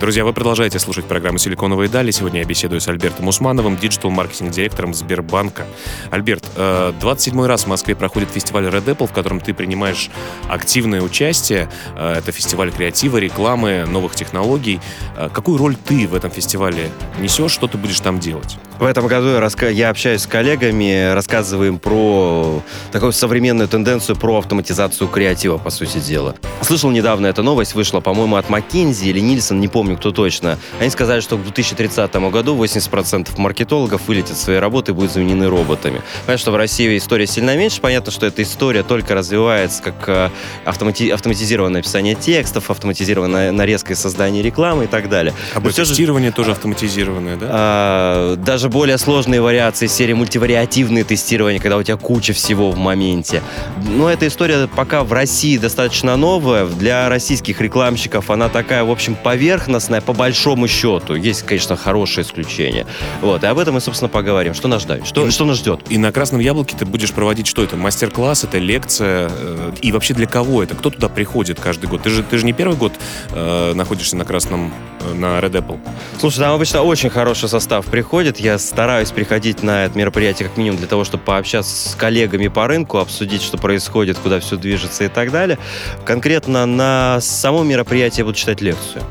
Друзья, 0.00 0.24
вы 0.24 0.32
продолжаете 0.32 0.78
слушать 0.78 1.04
программу 1.04 1.36
«Силиконовые 1.36 1.90
дали». 1.90 2.10
Сегодня 2.10 2.40
я 2.40 2.46
беседую 2.46 2.80
с 2.80 2.88
Альбертом 2.88 3.28
Усмановым, 3.28 3.76
диджитал-маркетинг-директором 3.76 4.94
Сбербанка. 4.94 5.66
Альберт, 6.10 6.42
27-й 6.56 7.44
э, 7.44 7.46
раз 7.46 7.64
в 7.64 7.66
Москве 7.66 7.94
проходит 7.94 8.30
фестиваль 8.30 8.64
Red 8.64 8.86
Apple, 8.86 9.06
в 9.06 9.12
котором 9.12 9.40
ты 9.40 9.52
принимаешь 9.52 10.08
активное 10.48 11.02
участие. 11.02 11.68
Э, 11.96 12.14
это 12.14 12.32
фестиваль 12.32 12.72
креатива, 12.72 13.18
рекламы, 13.18 13.84
новых 13.86 14.14
технологий. 14.14 14.80
Э, 15.18 15.28
какую 15.30 15.58
роль 15.58 15.76
ты 15.76 16.08
в 16.08 16.14
этом 16.14 16.30
фестивале 16.30 16.90
несешь? 17.18 17.52
Что 17.52 17.68
ты 17.68 17.76
будешь 17.76 18.00
там 18.00 18.20
делать? 18.20 18.56
В 18.80 18.84
этом 18.84 19.06
году 19.08 19.28
я, 19.28 19.40
раска... 19.40 19.68
я 19.68 19.90
общаюсь 19.90 20.22
с 20.22 20.26
коллегами, 20.26 21.12
рассказываем 21.12 21.78
про 21.78 22.62
такую 22.92 23.12
современную 23.12 23.68
тенденцию, 23.68 24.16
про 24.16 24.38
автоматизацию 24.38 25.06
креатива, 25.06 25.58
по 25.58 25.68
сути 25.68 25.98
дела. 25.98 26.34
Слышал 26.62 26.90
недавно 26.90 27.26
эта 27.26 27.42
новость, 27.42 27.74
вышла, 27.74 28.00
по-моему, 28.00 28.36
от 28.36 28.46
McKinsey 28.46 29.08
или 29.08 29.20
Нильсон, 29.20 29.60
не 29.60 29.68
помню, 29.68 29.98
кто 29.98 30.12
точно. 30.12 30.58
Они 30.80 30.88
сказали, 30.88 31.20
что 31.20 31.36
к 31.36 31.42
2030 31.42 32.14
году 32.32 32.56
80% 32.56 33.28
маркетологов 33.36 34.08
вылетят 34.08 34.38
свои 34.38 34.56
работы 34.56 34.92
и 34.92 34.94
будут 34.94 35.12
заменены 35.12 35.50
роботами. 35.50 36.00
Понятно, 36.24 36.38
что 36.40 36.50
в 36.52 36.56
России 36.56 36.96
история 36.96 37.26
сильно 37.26 37.54
меньше. 37.58 37.82
Понятно, 37.82 38.10
что 38.10 38.24
эта 38.24 38.42
история 38.42 38.82
только 38.82 39.14
развивается 39.14 39.82
как 39.82 40.08
э, 40.08 40.30
автомати... 40.64 41.10
автоматизированное 41.10 41.80
написание 41.80 42.14
текстов, 42.14 42.70
автоматизированная 42.70 43.52
нарезка 43.52 43.92
и 43.92 43.96
создание 43.96 44.42
рекламы 44.42 44.84
и 44.84 44.86
так 44.86 45.10
далее. 45.10 45.34
А 45.54 45.60
тестирование 45.60 46.30
же... 46.30 46.36
тоже 46.36 46.52
автоматизированное, 46.52 47.36
да? 47.36 47.46
А, 47.50 48.36
даже 48.36 48.69
более 48.70 48.96
сложные 48.98 49.42
вариации 49.42 49.86
серии 49.86 50.12
мультивариативные 50.12 51.04
тестирования, 51.04 51.60
когда 51.60 51.76
у 51.76 51.82
тебя 51.82 51.96
куча 51.96 52.32
всего 52.32 52.70
в 52.70 52.78
моменте. 52.78 53.42
Но 53.84 54.08
эта 54.08 54.28
история 54.28 54.68
пока 54.68 55.02
в 55.02 55.12
России 55.12 55.58
достаточно 55.58 56.16
новая. 56.16 56.66
Для 56.66 57.08
российских 57.08 57.60
рекламщиков 57.60 58.30
она 58.30 58.48
такая, 58.48 58.84
в 58.84 58.90
общем, 58.90 59.16
поверхностная 59.16 60.00
по 60.00 60.12
большому 60.12 60.68
счету. 60.68 61.14
Есть, 61.14 61.42
конечно, 61.42 61.76
хорошие 61.76 62.24
исключения. 62.24 62.86
Вот, 63.20 63.42
и 63.42 63.46
об 63.46 63.58
этом 63.58 63.74
мы, 63.74 63.80
собственно, 63.80 64.08
поговорим. 64.08 64.54
Что 64.54 64.68
нас 64.68 64.82
ждет? 64.82 65.06
Что, 65.06 65.26
и, 65.26 65.30
что 65.30 65.44
нас 65.44 65.58
ждет? 65.58 65.80
И 65.88 65.98
на 65.98 66.12
Красном 66.12 66.40
Яблоке 66.40 66.76
ты 66.78 66.86
будешь 66.86 67.12
проводить 67.12 67.46
что 67.46 67.64
это? 67.64 67.76
Мастер-класс, 67.76 68.44
это 68.44 68.58
лекция? 68.58 69.30
Э, 69.30 69.72
и 69.82 69.90
вообще 69.90 70.14
для 70.14 70.26
кого 70.26 70.62
это? 70.62 70.76
Кто 70.76 70.90
туда 70.90 71.08
приходит 71.08 71.58
каждый 71.58 71.86
год? 71.88 72.02
Ты 72.02 72.10
же, 72.10 72.22
ты 72.22 72.38
же 72.38 72.46
не 72.46 72.52
первый 72.52 72.76
год 72.76 72.92
э, 73.30 73.74
находишься 73.74 74.16
на 74.16 74.24
Красном, 74.24 74.72
э, 75.00 75.14
на 75.14 75.38
Red 75.40 75.52
Apple. 75.52 75.78
Слушай, 76.20 76.38
там 76.38 76.54
обычно 76.54 76.82
очень 76.82 77.10
хороший 77.10 77.48
состав 77.48 77.86
приходит. 77.86 78.38
Я 78.38 78.59
стараюсь 78.60 79.10
приходить 79.10 79.62
на 79.62 79.86
это 79.86 79.98
мероприятие 79.98 80.48
как 80.48 80.56
минимум 80.56 80.78
для 80.78 80.86
того, 80.86 81.04
чтобы 81.04 81.24
пообщаться 81.24 81.90
с 81.90 81.94
коллегами 81.94 82.48
по 82.48 82.66
рынку, 82.66 82.98
обсудить, 82.98 83.42
что 83.42 83.58
происходит, 83.58 84.18
куда 84.18 84.40
все 84.40 84.56
движется 84.56 85.04
и 85.04 85.08
так 85.08 85.30
далее. 85.30 85.58
Конкретно 86.04 86.66
на 86.66 87.20
само 87.20 87.62
мероприятие 87.64 88.20
я 88.20 88.24
буду 88.24 88.36
читать 88.36 88.60
лекцию. 88.60 89.02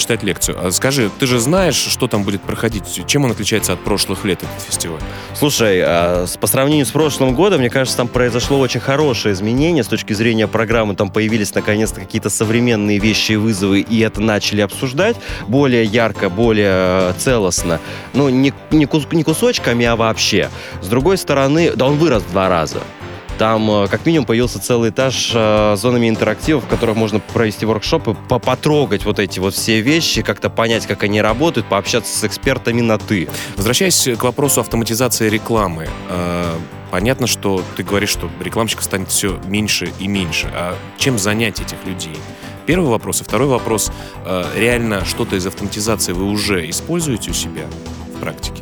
Читать 0.00 0.22
лекцию. 0.22 0.58
А 0.60 0.70
скажи, 0.72 1.10
ты 1.18 1.26
же 1.26 1.38
знаешь, 1.38 1.76
что 1.76 2.08
там 2.08 2.24
будет 2.24 2.42
проходить? 2.42 3.02
Чем 3.06 3.24
он 3.24 3.30
отличается 3.30 3.72
от 3.72 3.84
прошлых 3.84 4.24
лет, 4.24 4.42
этот 4.42 4.66
фестиваль? 4.66 5.00
Слушай, 5.34 5.80
а, 5.84 6.26
по 6.40 6.46
сравнению 6.46 6.86
с 6.86 6.90
прошлым 6.90 7.34
годом, 7.34 7.60
мне 7.60 7.70
кажется, 7.70 7.96
там 7.96 8.08
произошло 8.08 8.58
очень 8.58 8.80
хорошее 8.80 9.34
изменение 9.34 9.84
с 9.84 9.88
точки 9.88 10.12
зрения 10.12 10.48
программы. 10.48 10.94
Там 10.94 11.10
появились 11.10 11.54
наконец-то 11.54 12.00
какие-то 12.00 12.30
современные 12.30 12.98
вещи 12.98 13.32
и 13.32 13.36
вызовы, 13.36 13.80
и 13.80 14.00
это 14.00 14.20
начали 14.20 14.62
обсуждать 14.62 15.16
более 15.46 15.84
ярко, 15.84 16.28
более 16.28 17.12
целостно. 17.14 17.80
Ну, 18.14 18.28
не, 18.28 18.52
не, 18.70 18.86
кус, 18.86 19.06
не 19.12 19.22
кусочками, 19.22 19.84
а 19.84 19.96
вообще. 19.96 20.50
С 20.82 20.88
другой 20.88 21.18
стороны, 21.18 21.72
да 21.76 21.86
он 21.86 21.98
вырос 21.98 22.22
два 22.24 22.48
раза. 22.48 22.80
Там 23.40 23.70
э, 23.70 23.88
как 23.88 24.04
минимум 24.04 24.26
появился 24.26 24.60
целый 24.60 24.90
этаж 24.90 25.32
э, 25.34 25.74
зонами 25.78 26.10
интерактива, 26.10 26.60
в 26.60 26.66
которых 26.66 26.94
можно 26.94 27.20
провести 27.20 27.64
воркшопы, 27.64 28.14
потрогать 28.28 29.06
вот 29.06 29.18
эти 29.18 29.38
вот 29.38 29.54
все 29.54 29.80
вещи, 29.80 30.20
как-то 30.20 30.50
понять, 30.50 30.86
как 30.86 31.04
они 31.04 31.22
работают, 31.22 31.66
пообщаться 31.66 32.14
с 32.14 32.22
экспертами 32.22 32.82
на 32.82 32.98
«ты». 32.98 33.30
Возвращаясь 33.56 34.10
к 34.18 34.24
вопросу 34.24 34.60
автоматизации 34.60 35.30
рекламы, 35.30 35.88
э, 36.10 36.52
понятно, 36.90 37.26
что 37.26 37.64
ты 37.78 37.82
говоришь, 37.82 38.10
что 38.10 38.28
рекламщиков 38.44 38.84
станет 38.84 39.08
все 39.08 39.40
меньше 39.46 39.90
и 39.98 40.06
меньше. 40.06 40.50
А 40.52 40.76
чем 40.98 41.18
занять 41.18 41.62
этих 41.62 41.78
людей? 41.86 42.18
Первый 42.66 42.90
вопрос. 42.90 43.22
И 43.22 43.24
второй 43.24 43.48
вопрос. 43.48 43.90
Реально 44.54 45.06
что-то 45.06 45.36
из 45.36 45.46
автоматизации 45.46 46.12
вы 46.12 46.26
уже 46.26 46.68
используете 46.68 47.30
у 47.30 47.34
себя 47.34 47.64
в 48.14 48.20
практике? 48.20 48.59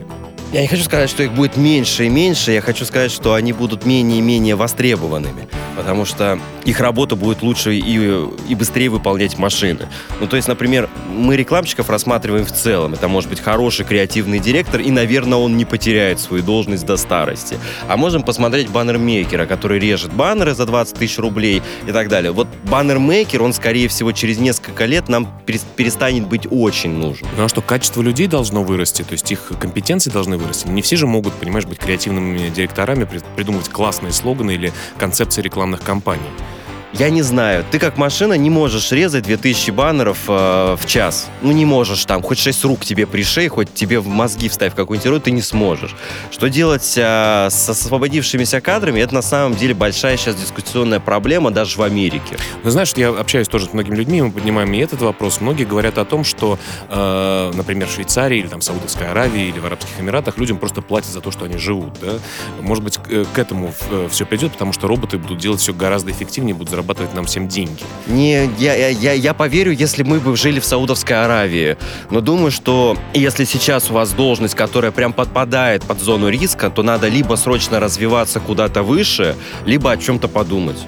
Я 0.51 0.63
не 0.63 0.67
хочу 0.67 0.83
сказать, 0.83 1.11
что 1.11 1.23
их 1.23 1.33
будет 1.33 1.59
меньше 1.59 2.07
и 2.07 2.09
меньше, 2.09 2.53
я 2.53 2.63
хочу 2.63 2.87
сказать, 2.87 3.11
что 3.11 3.35
они 3.35 3.53
будут 3.53 3.85
менее 3.85 4.21
и 4.21 4.23
менее 4.23 4.57
востребованными, 4.57 5.47
потому 5.77 6.07
что 6.07 6.39
их 6.65 6.81
работа 6.81 7.17
будет 7.17 7.43
лучше 7.43 7.75
и, 7.75 8.27
и 8.49 8.55
быстрее 8.55 8.89
выполнять 8.89 9.37
машины. 9.37 9.89
Ну, 10.21 10.27
то 10.27 10.37
есть, 10.37 10.49
например, 10.49 10.89
мы 11.11 11.37
рекламщиков 11.37 11.91
рассматриваем 11.91 12.47
в 12.47 12.53
целом. 12.53 12.95
Это 12.95 13.09
может 13.09 13.29
быть 13.29 13.41
хороший 13.41 13.85
креативный 13.85 14.39
директор, 14.39 14.81
и, 14.81 14.91
наверное, 14.91 15.39
он 15.39 15.59
не 15.59 15.67
потеряет 15.67 16.19
свою 16.19 16.43
должность 16.43 16.87
до 16.87 16.97
старости. 16.97 17.59
А 17.87 17.99
можем 17.99 18.23
посмотреть 18.23 18.71
баннермейкера, 18.71 19.45
который 19.45 19.79
режет 19.79 20.15
баннеры 20.15 20.55
за 20.55 20.65
20 20.65 20.97
тысяч 20.97 21.19
рублей 21.19 21.63
и 21.87 21.93
так 21.93 22.09
далее. 22.09 22.33
Вот 22.33 22.49
баннермейкер, 22.65 23.43
он, 23.43 23.53
скорее 23.53 23.89
всего, 23.89 24.13
через 24.13 24.39
несколько 24.39 24.87
лет 24.87 25.11
нам 25.11 25.29
перестанет 25.45 26.27
быть 26.27 26.47
очень 26.51 26.93
нужен. 26.93 27.29
Ну 27.37 27.45
а 27.45 27.49
что, 27.51 27.61
качество 27.61 28.01
людей 28.01 28.29
должно 28.29 28.63
вырасти, 28.63 29.03
то 29.03 29.13
есть 29.13 29.31
их 29.31 29.53
компетенции 29.61 30.11
должны 30.11 30.38
вырасти. 30.39 30.69
Не 30.69 30.83
все 30.83 30.97
же 30.97 31.07
могут, 31.07 31.35
понимаешь, 31.35 31.67
быть 31.67 31.79
креативными 31.79 32.49
директорами, 32.49 33.07
придумывать 33.37 33.69
классные 33.69 34.13
слоганы 34.13 34.53
или 34.53 34.73
концепции 34.99 35.43
рекламных 35.43 35.83
кампаний. 35.83 36.31
Я 36.95 37.11
не 37.11 37.21
знаю. 37.21 37.67
Ты 37.71 37.79
как 37.79 37.99
машина 37.99 38.33
не 38.33 38.49
можешь 38.49 38.93
резать 38.93 39.25
2000 39.25 39.71
баннеров 39.73 40.19
э, 40.27 40.77
в 40.81 40.87
час. 40.87 41.29
Ну, 41.43 41.53
не 41.53 41.67
можешь 41.67 42.07
там. 42.07 42.23
Хоть 42.23 42.39
6 42.39 42.65
рук 42.65 42.85
тебе 42.85 43.07
пришей, 43.07 43.49
хоть 43.49 43.75
тебе 43.75 44.01
в 44.01 44.07
мозги 44.07 44.49
вставь 44.49 44.75
какую-нибудь 44.75 45.11
роль, 45.11 45.21
ты 45.21 45.31
не 45.31 45.43
сможешь. 45.43 45.95
Что 46.31 46.49
делать 46.49 46.95
э, 46.97 47.49
с 47.51 47.69
освободившимися 47.69 48.63
кадрами, 48.63 49.01
это 49.01 49.15
на 49.15 49.21
самом 49.21 49.55
деле 49.55 49.75
большая 49.75 50.17
сейчас 50.17 50.37
дискуссионная 50.37 50.99
проблема 50.99 51.51
даже 51.51 51.79
в 51.79 51.83
Америке. 51.83 52.39
Ну, 52.65 52.71
знаешь, 52.71 52.95
я 52.97 53.11
общаюсь 53.11 53.49
тоже 53.49 53.67
с 53.67 53.75
многими 53.75 53.95
людьми, 53.95 54.23
мы 54.23 54.33
поднимаем 54.33 54.73
и 54.73 54.79
этот 54.79 55.03
вопрос. 55.03 55.43
Многие 55.43 55.65
говорят 55.65 55.99
о 55.99 56.07
том, 56.07 56.25
что, 56.25 56.59
э, 56.89 57.53
например, 57.55 57.89
в 57.89 57.93
Швейцарии 57.93 58.39
или 58.39 58.47
там 58.49 58.63
Саудовской 58.63 59.09
Аравии 59.09 59.49
или 59.49 59.59
в 59.59 59.67
Арабских 59.67 60.01
Эмиратах 60.01 60.39
людям 60.39 60.57
просто 60.57 60.81
платят 60.81 61.11
за 61.11 61.21
то, 61.21 61.31
что 61.31 61.45
они 61.45 61.59
живут. 61.59 61.93
Да? 62.01 62.15
Может 62.63 62.83
быть, 62.83 62.97
к, 62.97 63.27
к 63.27 63.39
этому 63.39 63.75
э, 63.91 64.09
все 64.11 64.25
придет, 64.25 64.53
потому 64.53 64.73
что 64.73 64.89
роботы 64.89 65.19
будут 65.19 65.39
делать 65.39 65.61
все 65.61 65.75
гораздо 65.75 66.13
эффективнее, 66.13 66.55
будут 66.55 66.71
зарабатывать 66.71 66.88
нам 67.15 67.27
всем 67.27 67.49
деньги. 67.49 67.83
Не, 68.07 68.51
я, 68.59 68.89
я, 68.89 69.13
я 69.13 69.35
поверю, 69.35 69.73
если 69.73 70.03
мы 70.03 70.21
бы 70.21 70.37
жили 70.37 70.61
в 70.61 70.65
Саудовской 70.65 71.25
Аравии. 71.25 71.77
Но 72.11 72.21
думаю, 72.21 72.51
что 72.51 72.97
если 73.15 73.45
сейчас 73.45 73.91
у 73.91 73.95
вас 73.95 74.13
должность, 74.13 74.55
которая 74.55 74.91
прям 74.91 75.13
подпадает 75.13 75.85
под 75.85 76.01
зону 76.01 76.29
риска, 76.29 76.71
то 76.71 76.83
надо 76.83 77.09
либо 77.09 77.35
срочно 77.37 77.81
развиваться 77.81 78.41
куда-то 78.41 78.83
выше, 78.83 79.37
либо 79.65 79.91
о 79.91 79.97
чем-то 79.97 80.29
подумать. 80.29 80.79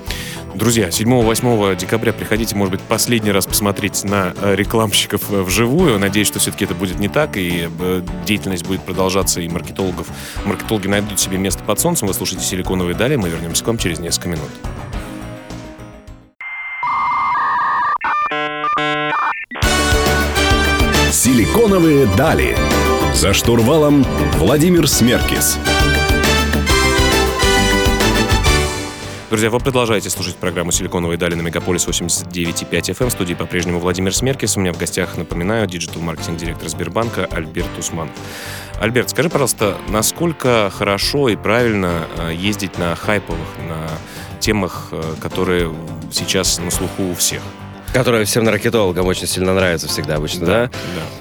Друзья, 0.55 0.89
7-8 0.89 1.77
декабря 1.77 2.13
приходите, 2.13 2.57
может 2.57 2.73
быть, 2.73 2.81
последний 2.81 3.31
раз 3.31 3.47
посмотреть 3.47 4.03
на 4.03 4.35
э, 4.43 4.57
рекламщиков 4.57 5.23
э, 5.31 5.43
вживую. 5.43 5.99
Надеюсь, 5.99 6.27
что 6.27 6.41
все-таки 6.41 6.65
это 6.65 6.75
будет 6.75 6.99
не 6.99 7.09
так, 7.09 7.37
и 7.37 7.69
э, 7.79 8.03
деятельность 8.27 8.67
будет 8.67 8.83
продолжаться, 8.83 9.41
и 9.41 9.49
маркетологов, 9.49 10.09
маркетологи 10.45 10.89
найдут 10.89 11.21
себе 11.21 11.39
место 11.39 11.63
под 11.63 11.79
солнцем. 11.79 12.09
Вы 12.09 12.15
слушаете 12.15 12.45
«Силиконовые 12.45 12.97
дали». 12.97 13.15
Мы 13.15 13.29
вернемся 13.29 13.63
к 13.63 13.67
вам 13.69 13.79
через 13.79 14.01
несколько 14.01 14.29
минут. 14.29 14.51
«Силиконовые 21.31 22.07
дали». 22.17 22.59
За 23.15 23.33
штурвалом 23.33 24.05
Владимир 24.35 24.89
Смеркис. 24.89 25.59
Друзья, 29.31 29.49
вы 29.49 29.61
продолжаете 29.61 30.11
слушать 30.11 30.35
программу 30.35 30.73
«Силиконовые 30.73 31.19
дали» 31.19 31.37
на 31.37 31.43
Мегаполис 31.43 31.87
89,5 31.87 32.69
FM. 32.69 33.07
В 33.07 33.13
студии 33.13 33.35
по-прежнему 33.35 33.79
Владимир 33.79 34.13
Смеркис. 34.13 34.57
У 34.57 34.61
меня 34.61 34.73
в 34.73 34.79
гостях, 34.79 35.17
напоминаю, 35.17 35.69
digital-маркетинг-директор 35.69 36.69
Сбербанка 36.69 37.27
Альберт 37.27 37.79
Усманов. 37.79 38.11
Альберт, 38.81 39.11
скажи, 39.11 39.31
пожалуйста, 39.31 39.79
насколько 39.89 40.73
хорошо 40.75 41.29
и 41.29 41.37
правильно 41.37 42.09
э, 42.19 42.35
ездить 42.35 42.77
на 42.77 42.97
хайповых, 42.97 43.49
на 43.69 43.89
темах, 44.41 44.89
э, 44.91 45.15
которые 45.23 45.73
сейчас 46.11 46.59
на 46.59 46.73
слуху 46.73 47.05
у 47.05 47.15
всех? 47.15 47.41
Которая 47.93 48.25
всем 48.25 48.45
маркетологам 48.45 49.07
очень 49.07 49.27
сильно 49.27 49.53
нравится 49.53 49.89
всегда 49.89 50.15
обычно, 50.15 50.47
да? 50.47 50.53
Да. 50.53 50.71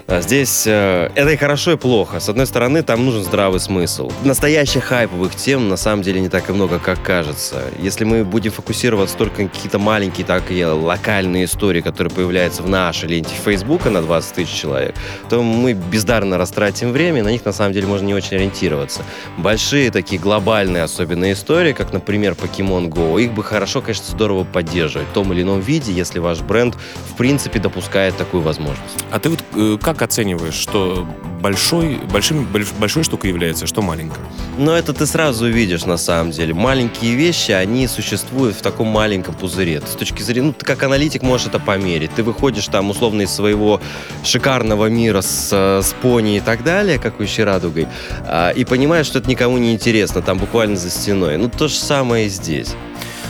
да. 0.08 0.18
А 0.18 0.22
здесь 0.22 0.68
э, 0.68 1.10
это 1.16 1.32
и 1.32 1.36
хорошо, 1.36 1.72
и 1.72 1.78
плохо. 1.78 2.20
С 2.20 2.30
одной 2.30 2.46
стороны, 2.46 2.84
там 2.84 3.06
нужен 3.06 3.24
здравый 3.24 3.60
смысл. 3.60 4.12
Настоящих 4.24 4.84
хайповых 4.84 5.36
тем 5.36 5.68
на 5.68 5.78
самом 5.78 6.04
деле 6.04 6.22
не 6.22 6.30
так 6.30 6.48
и 6.50 6.54
много, 6.54 6.78
как 6.78 7.02
кажется. 7.02 7.64
Если 7.80 8.04
мы 8.04 8.24
будем 8.24 8.52
фокусироваться 8.52 9.18
только 9.18 9.42
на 9.42 9.50
какие-то 9.50 9.80
маленькие, 9.80 10.28
так 10.28 10.52
и 10.52 10.64
локальные 10.64 11.46
истории, 11.46 11.82
которые 11.82 12.14
появляются 12.14 12.62
в 12.62 12.70
нашей 12.70 13.10
ленте 13.10 13.32
Фейсбука 13.44 13.90
на 13.90 14.04
20 14.04 14.36
тысяч 14.36 14.54
человек, 14.54 14.94
то 15.28 15.42
мы 15.42 15.74
бездарно 15.74 16.38
растратим 16.38 16.92
время, 16.92 17.20
и 17.20 17.24
на 17.24 17.30
них 17.30 17.46
на 17.46 17.52
самом 17.52 17.74
деле 17.74 17.88
можно 17.88 18.06
не 18.06 18.14
очень 18.14 18.38
ориентироваться. 18.38 19.02
Большие 19.38 19.90
такие 19.90 20.22
глобальные 20.22 20.84
особенные 20.84 21.34
истории, 21.34 21.74
как, 21.74 21.94
например, 21.94 22.34
Pokemon 22.34 22.90
Go, 22.90 23.20
их 23.20 23.34
бы 23.34 23.44
хорошо, 23.44 23.82
конечно, 23.82 24.06
здорово 24.06 24.44
поддерживать 24.44 25.08
в 25.08 25.14
том 25.14 25.34
или 25.34 25.42
ином 25.42 25.62
виде, 25.62 25.92
если 25.92 26.20
ваш 26.20 26.42
бренд 26.42 26.59
бренд 26.60 26.76
в 27.10 27.18
принципе 27.18 27.60
допускает 27.60 28.18
такую 28.18 28.44
возможность. 28.44 28.96
А 29.12 29.20
ты 29.20 29.30
вот 29.30 29.44
э, 29.56 29.78
как 29.82 30.02
оцениваешь, 30.02 30.54
что 30.54 31.08
большой, 31.42 32.00
большим, 32.12 32.48
большой 32.80 33.04
штукой 33.04 33.30
является, 33.30 33.68
что 33.68 33.82
маленькой? 33.82 34.20
Ну, 34.58 34.72
это 34.72 34.94
ты 34.94 35.06
сразу 35.06 35.46
увидишь 35.46 35.86
на 35.86 35.98
самом 35.98 36.32
деле. 36.32 36.54
Маленькие 36.54 37.16
вещи, 37.16 37.52
они 37.52 37.88
существуют 37.88 38.56
в 38.56 38.62
таком 38.62 38.88
маленьком 38.88 39.36
пузыре. 39.36 39.82
С 39.82 39.96
точки 39.96 40.22
зрения, 40.22 40.48
ну, 40.48 40.54
ты 40.54 40.66
как 40.66 40.84
аналитик 40.84 41.24
можешь 41.24 41.48
это 41.48 41.60
померить. 41.60 42.12
Ты 42.16 42.24
выходишь 42.24 42.68
там 42.68 42.90
условно 42.90 43.22
из 43.22 43.32
своего 43.32 43.82
шикарного 44.24 44.88
мира 44.88 45.22
с, 45.22 45.52
с 45.54 45.96
пони 46.02 46.38
и 46.38 46.40
так 46.40 46.64
далее, 46.64 46.98
как 46.98 47.20
какой 47.20 47.44
радугой, 47.44 47.88
а, 48.26 48.52
и 48.52 48.66
понимаешь, 48.66 49.06
что 49.06 49.20
это 49.20 49.30
никому 49.30 49.58
не 49.58 49.74
интересно, 49.74 50.22
там 50.22 50.38
буквально 50.38 50.78
за 50.78 50.90
стеной. 50.90 51.38
Ну, 51.38 51.50
то 51.50 51.68
же 51.68 51.76
самое 51.76 52.28
и 52.28 52.30
здесь. 52.30 52.76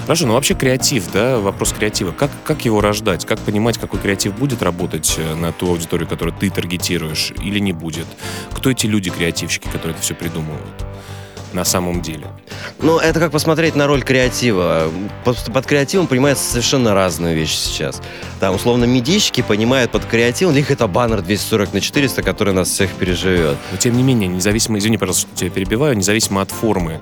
Хорошо, 0.10 0.26
ну 0.26 0.34
вообще 0.34 0.56
креатив, 0.56 1.12
да, 1.12 1.38
вопрос 1.38 1.72
креатива. 1.72 2.12
Как, 2.12 2.32
как 2.44 2.66
его 2.66 2.82
рождать? 2.82 3.28
Как 3.28 3.38
понимать, 3.38 3.78
какой 3.78 4.00
креатив 4.00 4.36
будет 4.36 4.64
работать 4.64 5.14
э, 5.20 5.36
на 5.36 5.52
ту 5.52 5.68
аудиторию, 5.68 6.08
которую 6.08 6.36
ты 6.36 6.50
таргетируешь, 6.50 7.32
или 7.44 7.60
не 7.60 7.74
будет? 7.74 8.08
Кто 8.52 8.72
эти 8.72 8.88
люди-креативщики, 8.88 9.68
которые 9.68 9.92
это 9.92 10.02
все 10.02 10.16
придумывают? 10.16 10.84
На 11.54 11.66
самом 11.66 12.02
деле? 12.02 12.28
Ну, 12.80 12.98
это 12.98 13.20
как 13.20 13.32
посмотреть 13.32 13.76
на 13.76 13.88
роль 13.88 14.04
креатива. 14.04 14.92
Под, 15.24 15.38
под 15.54 15.66
креативом 15.66 16.08
понимается 16.08 16.50
совершенно 16.50 16.94
разные 16.94 17.36
вещи 17.36 17.56
сейчас. 17.56 18.02
Там, 18.40 18.56
условно, 18.56 18.86
медийщики 18.86 19.42
понимают 19.42 19.92
под 19.92 20.06
креативом, 20.06 20.54
для 20.54 20.62
них 20.62 20.72
это 20.72 20.88
баннер 20.88 21.22
240 21.22 21.74
на 21.74 21.82
400, 21.82 22.22
который 22.22 22.54
нас 22.54 22.70
всех 22.70 22.92
переживет. 22.94 23.58
Но, 23.72 23.78
тем 23.78 23.96
не 23.96 24.04
менее, 24.04 24.28
независимо, 24.28 24.78
извини, 24.78 24.98
пожалуйста, 24.98 25.28
что 25.28 25.38
тебя 25.38 25.50
перебиваю, 25.50 25.98
независимо 25.98 26.42
от 26.42 26.52
формы, 26.52 27.02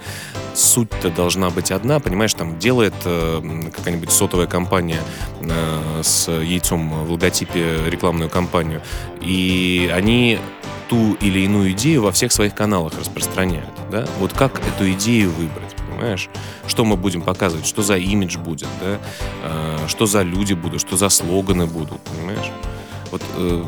суть-то 0.54 1.10
должна 1.10 1.50
быть 1.50 1.72
одна, 1.72 2.00
понимаешь, 2.00 2.34
там 2.34 2.58
делает 2.60 2.94
э, 3.06 3.42
какая-нибудь 3.76 4.12
сотовая 4.12 4.48
компания 4.48 5.00
э, 5.42 6.02
с 6.04 6.32
яйцом 6.32 7.06
в 7.06 7.12
логотипе 7.12 7.78
рекламную 7.88 8.30
кампанию, 8.30 8.82
и 9.22 9.92
они 9.94 10.40
ту 10.90 11.14
или 11.16 11.40
иную 11.42 11.72
идею 11.72 12.04
во 12.04 12.12
всех 12.12 12.32
своих 12.32 12.56
каналах 12.56 12.94
распространяют, 13.00 13.70
да? 13.90 14.06
Вот 14.20 14.34
как 14.34 14.60
эту 14.60 14.92
идею 14.92 15.32
выбрать, 15.32 15.76
понимаешь? 15.90 16.30
Что 16.68 16.86
мы 16.86 16.96
будем 16.96 17.22
показывать, 17.22 17.66
что 17.66 17.82
за 17.82 17.98
имидж 17.98 18.38
будет, 18.38 18.68
да? 18.82 18.98
Э, 19.44 19.78
что 19.88 20.06
за 20.06 20.22
люди 20.22 20.54
будут, 20.54 20.82
что 20.82 20.98
за 20.98 21.10
слоганы 21.10 21.66
будут, 21.66 22.00
понимаешь? 22.02 22.52
Вот 23.12 23.22
э, 23.36 23.64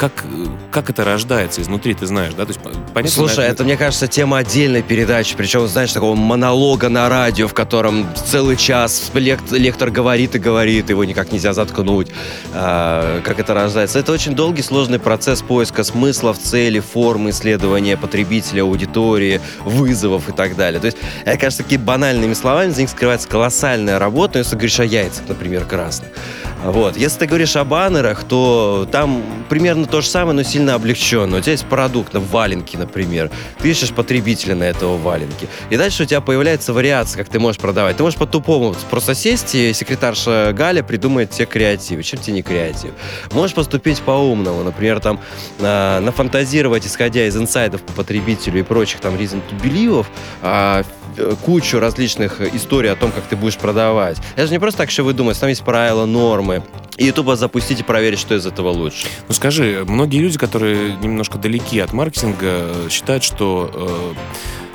как, 0.00 0.24
как 0.70 0.88
это 0.88 1.04
рождается 1.04 1.60
изнутри, 1.60 1.92
ты 1.92 2.06
знаешь, 2.06 2.32
да? 2.32 2.46
То 2.46 2.52
есть, 2.52 2.60
понятно, 2.62 3.10
Слушай, 3.10 3.46
на... 3.46 3.50
это, 3.50 3.64
мне 3.64 3.76
кажется, 3.76 4.08
тема 4.08 4.38
отдельной 4.38 4.80
передачи, 4.80 5.36
причем, 5.36 5.68
знаешь, 5.68 5.92
такого 5.92 6.14
монолога 6.14 6.88
на 6.88 7.10
радио, 7.10 7.46
в 7.46 7.52
котором 7.52 8.08
целый 8.14 8.56
час 8.56 9.10
лект, 9.12 9.52
лектор 9.52 9.90
говорит 9.90 10.34
и 10.34 10.38
говорит, 10.38 10.88
его 10.88 11.04
никак 11.04 11.32
нельзя 11.32 11.52
заткнуть. 11.52 12.08
А, 12.54 13.20
как 13.20 13.40
это 13.40 13.52
рождается? 13.52 13.98
Это 13.98 14.12
очень 14.12 14.34
долгий, 14.34 14.62
сложный 14.62 14.98
процесс 14.98 15.42
поиска 15.42 15.84
смыслов, 15.84 16.38
цели, 16.38 16.80
формы 16.80 17.28
исследования 17.28 17.98
потребителя, 17.98 18.62
аудитории, 18.62 19.42
вызовов 19.66 20.30
и 20.30 20.32
так 20.32 20.56
далее. 20.56 20.80
То 20.80 20.86
есть, 20.86 20.96
это, 21.26 21.36
кажется, 21.36 21.62
такие 21.62 21.78
банальными 21.78 22.32
словами, 22.32 22.70
за 22.70 22.80
них 22.80 22.88
скрывается 22.88 23.28
колоссальная 23.28 23.98
работа, 23.98 24.38
если 24.38 24.54
говоришь 24.54 24.80
о 24.80 24.84
яйцах, 24.84 25.24
например, 25.28 25.66
красных. 25.66 26.08
Вот. 26.64 26.96
Если 26.96 27.20
ты 27.20 27.26
говоришь 27.26 27.56
о 27.56 27.64
баннерах, 27.64 28.24
то 28.24 28.86
там 28.90 29.22
примерно 29.48 29.86
то 29.86 30.00
же 30.00 30.08
самое, 30.08 30.36
но 30.36 30.42
сильно 30.42 30.74
облегченно. 30.74 31.38
У 31.38 31.40
тебя 31.40 31.52
есть 31.52 31.66
продукт, 31.66 32.12
на 32.12 32.20
валенки, 32.20 32.76
например. 32.76 33.30
Ты 33.58 33.70
ищешь 33.70 33.92
потребителя 33.92 34.54
на 34.54 34.64
этого 34.64 34.96
валенки. 34.98 35.48
И 35.70 35.76
дальше 35.76 36.02
у 36.02 36.06
тебя 36.06 36.20
появляется 36.20 36.72
вариация, 36.72 37.22
как 37.22 37.32
ты 37.32 37.38
можешь 37.38 37.60
продавать. 37.60 37.96
Ты 37.96 38.02
можешь 38.02 38.18
по-тупому 38.18 38.74
просто 38.90 39.14
сесть, 39.14 39.54
и 39.54 39.72
секретарша 39.72 40.52
Галя 40.54 40.82
придумает 40.82 41.30
тебе 41.30 41.46
креатив. 41.46 42.04
Чем 42.04 42.20
тебе 42.20 42.34
не 42.34 42.42
креатив? 42.42 42.90
Можешь 43.32 43.54
поступить 43.54 44.00
по-умному. 44.02 44.62
Например, 44.62 45.00
там 45.00 45.20
э, 45.58 46.00
нафантазировать, 46.00 46.86
исходя 46.86 47.26
из 47.26 47.36
инсайдов 47.36 47.82
по 47.82 47.92
потребителю 47.92 48.60
и 48.60 48.62
прочих 48.62 49.00
там 49.00 49.14
reason 49.14 49.40
to 49.50 49.60
believe, 49.62 50.06
э, 50.42 50.82
кучу 51.44 51.78
различных 51.78 52.40
историй 52.40 52.90
о 52.90 52.96
том, 52.96 53.12
как 53.12 53.24
ты 53.24 53.36
будешь 53.36 53.56
продавать. 53.56 54.18
Это 54.34 54.46
же 54.46 54.52
не 54.52 54.58
просто 54.58 54.78
так, 54.78 54.90
что 54.90 55.02
вы 55.02 55.12
думаете, 55.12 55.40
там 55.40 55.48
есть 55.48 55.62
правила, 55.62 56.06
нормы. 56.06 56.62
И 56.96 57.10
тупо 57.12 57.36
запустить 57.36 57.80
и 57.80 57.82
проверить, 57.82 58.18
что 58.18 58.34
из 58.34 58.44
этого 58.44 58.68
лучше. 58.68 59.06
Ну 59.28 59.34
скажи, 59.34 59.84
многие 59.86 60.18
люди, 60.18 60.36
которые 60.36 60.96
немножко 60.96 61.38
далеки 61.38 61.80
от 61.80 61.92
маркетинга, 61.92 62.68
считают, 62.90 63.24
что 63.24 63.70
э, 63.72 64.14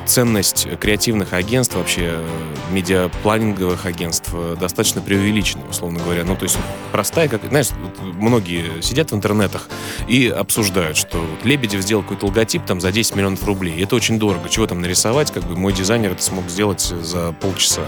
ценность 0.05 0.67
креативных 0.79 1.33
агентств, 1.33 1.75
вообще 1.75 2.13
э, 2.13 2.25
медиапланинговых 2.71 3.85
агентств 3.85 4.29
э, 4.33 4.55
достаточно 4.59 5.01
преувеличена, 5.01 5.63
условно 5.69 5.99
говоря. 5.99 6.23
Ну, 6.23 6.35
то 6.35 6.43
есть 6.43 6.57
простая, 6.91 7.27
как, 7.27 7.41
знаешь, 7.49 7.69
многие 8.01 8.81
сидят 8.81 9.11
в 9.11 9.15
интернетах 9.15 9.67
и 10.07 10.27
обсуждают, 10.27 10.97
что 10.97 11.19
вот 11.19 11.45
Лебедев 11.45 11.81
сделал 11.81 12.03
какой-то 12.03 12.27
логотип 12.27 12.65
там 12.65 12.81
за 12.81 12.91
10 12.91 13.15
миллионов 13.15 13.43
рублей. 13.45 13.83
Это 13.83 13.95
очень 13.95 14.19
дорого. 14.19 14.49
Чего 14.49 14.67
там 14.67 14.81
нарисовать? 14.81 15.31
Как 15.31 15.43
бы 15.43 15.55
мой 15.55 15.73
дизайнер 15.73 16.11
это 16.11 16.21
смог 16.21 16.47
сделать 16.49 16.81
за 16.81 17.31
полчаса. 17.33 17.83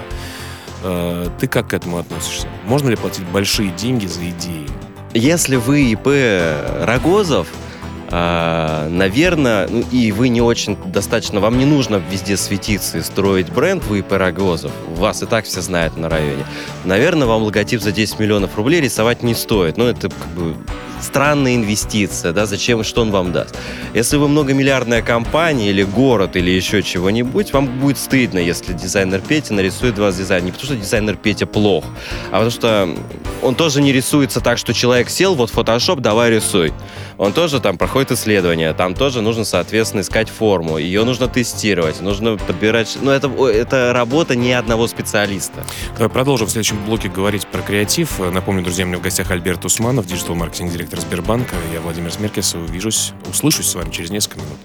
Э, 0.83 1.29
ты 1.39 1.47
как 1.47 1.69
к 1.69 1.74
этому 1.74 1.97
относишься? 1.97 2.47
Можно 2.65 2.89
ли 2.89 2.95
платить 2.95 3.25
большие 3.27 3.71
деньги 3.71 4.07
за 4.07 4.29
идеи? 4.29 4.67
Если 5.13 5.55
вы 5.55 5.91
ИП 5.91 6.07
Рогозов, 6.86 7.47
а, 8.10 8.88
наверное, 8.90 9.68
ну 9.68 9.84
и 9.92 10.12
вы 10.12 10.30
не 10.30 10.42
очень 10.42 10.78
достаточно, 10.92 11.40
вам 11.40 11.58
не 11.58 11.66
нужно 11.66 12.02
везде 12.12 12.38
светиться 12.38 12.98
и 12.98 13.02
строить 13.02 13.50
бренд, 13.52 13.84
вы 13.86 14.04
Парагозов, 14.04 14.72
вас 14.96 15.22
и 15.24 15.26
так 15.26 15.46
все 15.46 15.62
знают 15.62 15.98
на 15.98 16.10
районе. 16.10 16.46
Наверное, 16.86 17.28
вам 17.28 17.44
логотип 17.44 17.82
за 17.82 17.92
10 17.92 18.20
миллионов 18.20 18.56
рублей 18.56 18.82
рисовать 18.82 19.24
не 19.24 19.36
стоит. 19.36 19.78
Ну, 19.78 19.86
это 19.86 20.10
как 20.10 20.28
бы 20.30 20.56
странная 21.01 21.56
инвестиция, 21.56 22.34
да, 22.34 22.46
зачем, 22.46 22.84
что 22.84 23.01
он 23.01 23.12
вам 23.12 23.32
даст. 23.32 23.56
Если 23.94 24.18
вы 24.18 24.27
многомиллиардная 24.27 25.01
компания 25.01 25.70
или 25.70 25.84
город 25.84 26.36
или 26.36 26.51
еще 26.51 26.84
чего-нибудь, 26.84 27.54
вам 27.54 27.80
будет 27.80 27.98
стыдно, 27.98 28.39
если 28.39 28.74
дизайнер 28.74 29.22
Петя 29.22 29.54
нарисует 29.54 29.98
вас 29.98 30.18
дизайн. 30.18 30.46
Не 30.46 30.51
потому 30.51 30.66
что 30.66 30.75
дизайнер 30.75 31.16
Петя 31.16 31.46
плох, 31.46 31.86
а 32.27 32.34
потому 32.34 32.51
что 32.51 32.96
он 33.42 33.56
тоже 33.56 33.82
не 33.82 33.92
рисуется 33.92 34.42
так, 34.42 34.58
что 34.58 34.74
человек 34.74 35.10
сел, 35.10 35.36
вот 35.36 35.51
Photoshop, 35.51 36.00
давай 36.00 36.32
рисуй. 36.32 36.74
Он 37.18 37.34
тоже 37.34 37.60
там 37.60 37.77
проходит 37.77 38.12
исследования, 38.12 38.74
там 38.74 38.94
тоже 38.94 39.22
нужно, 39.22 39.44
соответственно, 39.44 40.01
искать 40.01 40.30
форму, 40.30 40.77
ее 40.77 41.04
нужно 41.04 41.27
тестировать, 41.27 42.00
нужно 42.01 42.38
подбирать... 42.38 42.98
Ну, 43.01 43.10
это, 43.10 43.27
это 43.48 43.92
работа 43.92 44.36
не 44.36 44.54
одного 44.54 44.88
специалиста. 44.88 45.63
Продолжим 45.98 46.48
в 46.48 46.51
следующем 46.51 46.84
блоке 46.86 47.10
говорить 47.10 47.48
про 47.48 47.62
креатив. 47.62 48.20
Напомню, 48.20 48.63
друзья, 48.63 48.86
у 48.86 48.88
меня 48.88 49.00
в 49.00 49.01
гостях 49.01 49.32
Альберт 49.32 49.66
Усманов, 49.66 50.06
digital-маркетинг-директор 50.06 50.87
Сбербанка. 50.96 51.56
Я 51.74 51.82
Владимир 51.82 52.12
Смеркис. 52.12 52.56
Увижусь, 52.56 53.13
услышусь 53.29 53.67
с 53.67 53.75
вами 53.75 53.91
через 53.91 54.10
несколько 54.10 54.39
минут. 54.41 54.58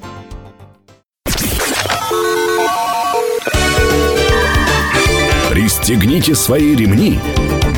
Пристегните 5.51 6.35
свои 6.35 6.75
ремни. 6.75 7.19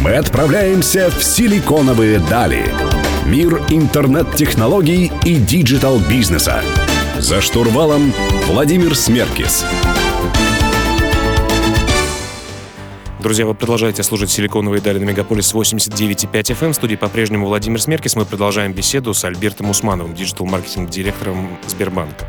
Мы 0.00 0.16
отправляемся 0.16 1.10
в 1.10 1.22
силиконовые 1.22 2.18
дали. 2.18 2.64
Мир 3.26 3.62
интернет-технологий 3.70 5.10
и 5.24 5.36
digital-бизнеса. 5.36 6.62
За 7.18 7.40
штурвалом 7.40 8.12
Владимир 8.46 8.94
Смеркис. 8.94 9.64
Друзья, 13.24 13.46
вы 13.46 13.54
продолжаете 13.54 14.02
слушать 14.02 14.30
«Силиконовые 14.30 14.82
дали» 14.82 14.98
на 14.98 15.04
Мегаполис 15.04 15.54
89,5 15.54 16.30
FM. 16.30 16.72
В 16.72 16.74
студии 16.74 16.94
по-прежнему 16.94 17.46
Владимир 17.46 17.80
Смеркис. 17.80 18.16
Мы 18.16 18.26
продолжаем 18.26 18.74
беседу 18.74 19.14
с 19.14 19.24
Альбертом 19.24 19.70
Усмановым, 19.70 20.14
digital-маркетинг-директором 20.14 21.56
Сбербанка. 21.66 22.26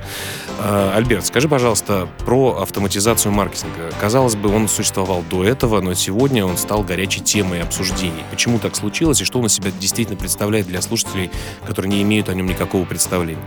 А, 0.58 0.93
Альберт, 0.95 1.25
скажи, 1.25 1.49
пожалуйста, 1.49 2.08
про 2.19 2.62
автоматизацию 2.62 3.34
маркетинга. 3.34 3.91
Казалось 3.99 4.38
бы, 4.38 4.47
он 4.47 4.69
существовал 4.69 5.21
до 5.29 5.43
этого, 5.43 5.81
но 5.81 5.93
сегодня 5.95 6.45
он 6.45 6.55
стал 6.55 6.81
горячей 6.81 7.19
темой 7.19 7.62
обсуждений. 7.62 8.23
Почему 8.31 8.58
так 8.58 8.73
случилось 8.73 9.19
и 9.19 9.25
что 9.25 9.39
он 9.39 9.47
из 9.47 9.53
себя 9.53 9.71
действительно 9.77 10.17
представляет 10.17 10.65
для 10.65 10.81
слушателей, 10.81 11.29
которые 11.67 11.91
не 11.91 12.03
имеют 12.03 12.29
о 12.29 12.34
нем 12.34 12.45
никакого 12.45 12.86
представления? 12.86 13.43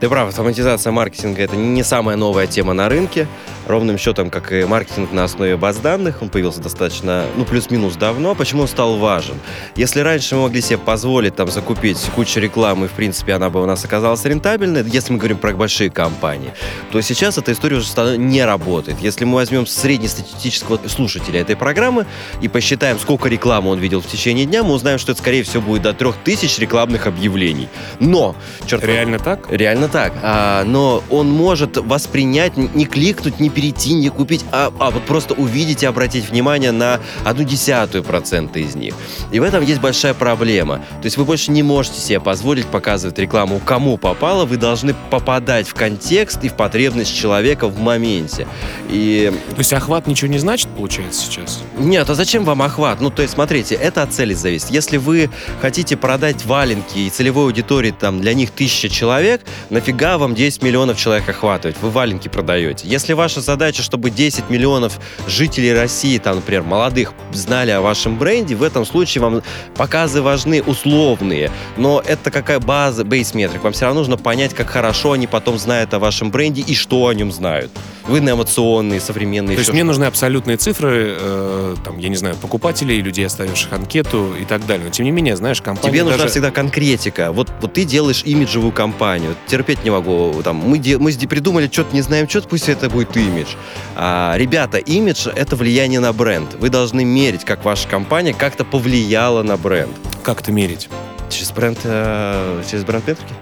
Ты 0.00 0.08
прав, 0.08 0.28
автоматизация 0.28 0.92
маркетинга— 0.92 1.42
это 1.44 1.56
не 1.56 1.82
самая 1.82 2.16
новая 2.16 2.46
тема 2.46 2.72
на 2.72 2.88
рынке. 2.88 3.28
Ровным 3.70 3.98
счетом, 3.98 4.30
как 4.30 4.50
и 4.52 4.64
маркетинг 4.64 5.12
на 5.12 5.22
основе 5.22 5.56
баз 5.56 5.76
данных, 5.76 6.22
он 6.22 6.28
появился 6.28 6.60
достаточно, 6.60 7.24
ну, 7.36 7.44
плюс-минус 7.44 7.94
давно. 7.94 8.34
Почему 8.34 8.62
он 8.62 8.68
стал 8.68 8.96
важен? 8.96 9.36
Если 9.76 10.00
раньше 10.00 10.34
мы 10.34 10.42
могли 10.42 10.60
себе 10.60 10.76
позволить 10.78 11.36
там 11.36 11.48
закупить 11.48 11.98
кучу 12.16 12.40
рекламы, 12.40 12.88
в 12.88 12.92
принципе, 12.92 13.34
она 13.34 13.48
бы 13.48 13.62
у 13.62 13.66
нас 13.66 13.84
оказалась 13.84 14.24
рентабельной, 14.24 14.82
если 14.90 15.12
мы 15.12 15.18
говорим 15.18 15.38
про 15.38 15.52
большие 15.52 15.88
компании, 15.88 16.52
то 16.90 17.00
сейчас 17.00 17.38
эта 17.38 17.52
история 17.52 17.76
уже 17.76 18.16
не 18.16 18.44
работает. 18.44 18.98
Если 19.00 19.24
мы 19.24 19.34
возьмем 19.34 19.68
среднестатистического 19.68 20.80
слушателя 20.88 21.40
этой 21.40 21.54
программы 21.54 22.06
и 22.42 22.48
посчитаем, 22.48 22.98
сколько 22.98 23.28
рекламы 23.28 23.70
он 23.70 23.78
видел 23.78 24.00
в 24.00 24.06
течение 24.08 24.46
дня, 24.46 24.64
мы 24.64 24.72
узнаем, 24.72 24.98
что 24.98 25.12
это, 25.12 25.20
скорее 25.20 25.44
всего, 25.44 25.62
будет 25.62 25.82
до 25.82 25.92
3000 25.92 26.58
рекламных 26.58 27.06
объявлений. 27.06 27.68
Но, 28.00 28.34
черт 28.66 28.82
Реально 28.82 29.20
так? 29.20 29.46
Реально 29.48 29.86
так. 29.86 30.12
А, 30.24 30.64
но 30.64 31.04
он 31.08 31.30
может 31.30 31.76
воспринять, 31.76 32.56
не 32.56 32.84
кликнуть, 32.84 33.38
не 33.38 33.48
перейти, 33.60 33.92
не 33.92 34.08
купить, 34.08 34.42
а, 34.52 34.72
а 34.78 34.90
вот 34.90 35.04
просто 35.04 35.34
увидеть 35.34 35.82
и 35.82 35.86
обратить 35.86 36.30
внимание 36.30 36.72
на 36.72 36.98
одну 37.26 37.44
десятую 37.44 38.02
процента 38.02 38.58
из 38.58 38.74
них. 38.74 38.94
И 39.32 39.38
в 39.38 39.42
этом 39.42 39.62
есть 39.62 39.82
большая 39.82 40.14
проблема. 40.14 40.76
То 41.02 41.04
есть 41.04 41.18
вы 41.18 41.26
больше 41.26 41.50
не 41.50 41.62
можете 41.62 42.00
себе 42.00 42.20
позволить 42.20 42.64
показывать 42.66 43.18
рекламу 43.18 43.60
кому 43.62 43.98
попало, 43.98 44.46
вы 44.46 44.56
должны 44.56 44.94
попадать 45.10 45.68
в 45.68 45.74
контекст 45.74 46.42
и 46.42 46.48
в 46.48 46.54
потребность 46.54 47.14
человека 47.14 47.68
в 47.68 47.78
моменте. 47.78 48.46
И... 48.88 49.30
То 49.50 49.58
есть 49.58 49.74
охват 49.74 50.06
ничего 50.06 50.30
не 50.30 50.38
значит, 50.38 50.68
получается, 50.70 51.26
сейчас? 51.26 51.60
Нет, 51.78 52.08
а 52.08 52.14
зачем 52.14 52.44
вам 52.44 52.62
охват? 52.62 53.02
Ну, 53.02 53.10
то 53.10 53.20
есть, 53.20 53.34
смотрите, 53.34 53.74
это 53.74 54.02
от 54.02 54.14
цели 54.14 54.32
зависит. 54.32 54.70
Если 54.70 54.96
вы 54.96 55.28
хотите 55.60 55.98
продать 55.98 56.46
валенки 56.46 56.98
и 56.98 57.10
целевой 57.10 57.44
аудитории 57.44 57.90
там 57.90 58.22
для 58.22 58.32
них 58.32 58.52
тысяча 58.52 58.88
человек, 58.88 59.42
на 59.68 59.80
нафига 59.80 60.16
вам 60.16 60.34
10 60.34 60.62
миллионов 60.62 60.98
человек 60.98 61.28
охватывать? 61.28 61.76
Вы 61.82 61.90
валенки 61.90 62.28
продаете. 62.28 62.88
Если 62.88 63.12
ваша 63.12 63.42
задача, 63.50 63.82
чтобы 63.82 64.10
10 64.10 64.48
миллионов 64.48 65.00
жителей 65.26 65.72
России, 65.72 66.18
там, 66.18 66.36
например, 66.36 66.62
молодых, 66.62 67.12
знали 67.32 67.72
о 67.72 67.80
вашем 67.80 68.16
бренде, 68.16 68.54
в 68.54 68.62
этом 68.62 68.86
случае 68.86 69.22
вам 69.22 69.42
показы 69.76 70.22
важны 70.22 70.62
условные. 70.62 71.50
Но 71.76 72.00
это 72.06 72.30
какая 72.30 72.60
база, 72.60 73.04
бейс-метрик. 73.04 73.62
Вам 73.64 73.72
все 73.72 73.86
равно 73.86 74.00
нужно 74.00 74.16
понять, 74.16 74.54
как 74.54 74.68
хорошо 74.70 75.12
они 75.12 75.26
потом 75.26 75.58
знают 75.58 75.92
о 75.94 75.98
вашем 75.98 76.30
бренде 76.30 76.62
и 76.62 76.74
что 76.74 77.08
о 77.08 77.12
нем 77.12 77.32
знают. 77.32 77.70
Вы 78.06 78.18
инновационные, 78.18 79.00
современные. 79.00 79.56
То 79.56 79.60
есть 79.60 79.72
мне 79.72 79.84
нужны 79.84 80.04
абсолютные 80.04 80.56
цифры, 80.56 81.16
э, 81.18 81.76
там, 81.84 81.98
я 81.98 82.08
не 82.08 82.16
знаю, 82.16 82.36
покупателей, 82.36 83.00
людей, 83.00 83.26
оставивших 83.26 83.72
анкету 83.72 84.34
и 84.40 84.44
так 84.44 84.66
далее. 84.66 84.86
Но 84.86 84.90
тем 84.90 85.04
не 85.04 85.10
менее, 85.10 85.36
знаешь, 85.36 85.60
компания 85.60 85.92
Тебе 85.92 86.04
даже... 86.04 86.16
нужна 86.16 86.28
всегда 86.28 86.50
конкретика. 86.50 87.32
Вот, 87.32 87.48
вот 87.60 87.72
ты 87.72 87.84
делаешь 87.84 88.22
имиджевую 88.24 88.72
компанию. 88.72 89.34
Терпеть 89.46 89.84
не 89.84 89.90
могу. 89.90 90.40
Там, 90.42 90.56
мы, 90.56 90.78
де, 90.78 90.98
мы 90.98 91.12
придумали 91.12 91.68
что-то, 91.70 91.94
не 91.94 92.02
знаем 92.02 92.28
что-то, 92.28 92.48
пусть 92.48 92.68
это 92.68 92.88
будет 92.90 93.10
имидж. 93.30 93.54
А, 93.96 94.34
ребята, 94.36 94.78
имидж— 94.78 95.28
это 95.34 95.56
влияние 95.56 96.00
на 96.00 96.12
бренд. 96.12 96.54
Вы 96.54 96.68
должны 96.68 97.04
мерить, 97.04 97.44
как 97.44 97.64
ваша 97.64 97.88
компания 97.88 98.34
как-то 98.34 98.64
повлияла 98.64 99.42
на 99.42 99.56
бренд. 99.56 99.92
Как 100.22 100.40
это 100.40 100.52
мерить? 100.52 100.88
Через 101.30 101.52
бренд, 101.52 101.78
э, 101.84 102.62
через 102.68 102.84
бренд-метрики. 102.84 103.32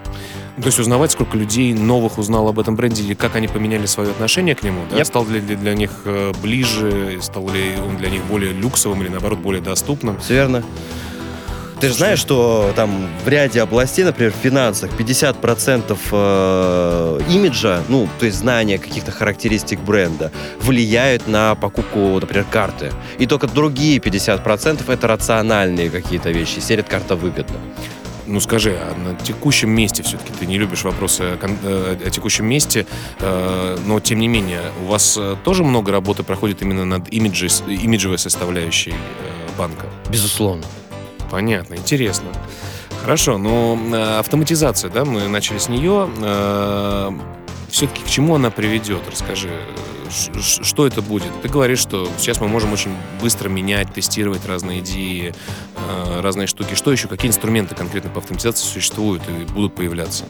То 0.61 0.67
есть 0.67 0.79
узнавать, 0.81 1.13
сколько 1.13 1.39
людей 1.39 1.73
новых 1.73 2.19
узнал 2.19 2.49
об 2.49 2.59
этом 2.59 2.75
бренде, 2.75 3.05
или 3.05 3.15
как 3.15 3.37
они 3.37 3.47
поменяли 3.47 3.87
свое 3.87 4.11
отношение 4.11 4.57
к 4.57 4.65
нему, 4.65 4.81
да? 4.91 4.97
Yep. 4.97 5.05
Стал 5.05 5.27
ли 5.27 5.41
для, 5.41 5.57
для 5.57 5.75
них 5.75 5.91
э, 6.05 6.33
ближе, 6.43 7.19
стал 7.23 7.49
ли 7.49 7.75
он 7.77 7.97
для 7.97 8.11
них 8.11 8.25
более 8.25 8.53
люксовым 8.53 9.01
или, 9.03 9.09
наоборот, 9.09 9.39
более 9.39 9.63
доступным? 9.63 10.19
Все 10.19 10.35
верно. 10.35 10.65
Ты 11.81 11.89
же 11.89 11.95
знаешь, 11.95 12.19
что 12.19 12.73
там 12.75 13.09
в 13.25 13.29
ряде 13.29 13.63
областей, 13.63 14.05
например, 14.05 14.33
в 14.33 14.43
финансах 14.43 14.91
50% 14.99 15.97
э, 16.11 17.21
имиджа, 17.31 17.83
ну, 17.89 18.09
то 18.19 18.27
есть 18.27 18.39
знания 18.39 18.79
каких-то 18.79 19.13
характеристик 19.13 19.79
бренда, 19.79 20.33
влияют 20.61 21.29
на 21.29 21.55
покупку, 21.55 22.19
например, 22.19 22.47
карты. 22.51 22.93
И 23.19 23.27
только 23.27 23.47
другие 23.47 23.99
50% 23.99 24.93
это 24.93 25.07
рациональные 25.07 25.89
какие-то 25.89 26.31
вещи. 26.31 26.59
Серия 26.59 26.83
карта 26.83 27.15
выгодна. 27.15 27.57
Ну 28.27 28.41
скажи, 28.41 28.77
а 28.77 28.95
на 28.99 29.15
текущем 29.15 29.71
месте 29.71 30.03
все-таки 30.03 30.33
ты 30.33 30.47
не 30.47 30.59
любишь 30.59 30.83
вопросы 30.83 31.23
о, 31.23 31.39
о, 31.41 31.99
о 32.07 32.11
текущем 32.11 32.47
месте, 32.47 32.87
э, 33.21 33.79
но 33.87 34.01
тем 34.01 34.19
не 34.19 34.27
менее 34.27 34.63
у 34.83 34.87
вас 34.87 35.17
э, 35.17 35.37
тоже 35.45 35.63
много 35.63 35.93
работы 35.93 36.25
проходит 36.25 36.61
именно 36.61 36.85
над 36.85 37.13
имиджи, 37.13 37.47
имиджевой 37.69 38.19
составляющей 38.19 38.91
э, 38.91 38.95
банка? 39.57 39.87
Безусловно. 40.11 40.65
Понятно, 41.31 41.75
интересно. 41.75 42.29
Хорошо, 43.03 43.39
но 43.39 43.79
э, 43.93 44.19
автоматизация, 44.19 44.91
да, 44.91 45.05
мы 45.05 45.29
начали 45.29 45.59
с 45.59 45.69
нее. 45.69 46.11
Э, 46.21 47.11
все-таки 47.71 48.03
к 48.03 48.07
чему 48.07 48.35
она 48.35 48.51
приведет? 48.51 49.03
Расскажи, 49.11 49.51
что 50.11 50.87
это 50.87 51.03
будет? 51.03 51.31
Ты 51.43 51.49
говоришь, 51.49 51.79
что 51.79 52.09
сейчас 52.19 52.41
мы 52.41 52.49
можем 52.49 52.73
очень 52.73 52.93
быстро 53.21 53.49
менять, 53.49 53.93
тестировать 53.93 54.47
разные 54.47 54.81
идеи, 54.81 55.35
э, 55.77 56.21
разные 56.21 56.47
штуки. 56.47 56.75
Что 56.75 56.91
еще? 56.93 57.09
Какие 57.09 57.29
инструменты 57.29 57.75
конкретно 57.75 58.11
по 58.11 58.19
автоматизации 58.19 58.67
существуют 58.67 59.23
и 59.29 59.53
будут 59.53 59.75
появляться? 59.75 60.25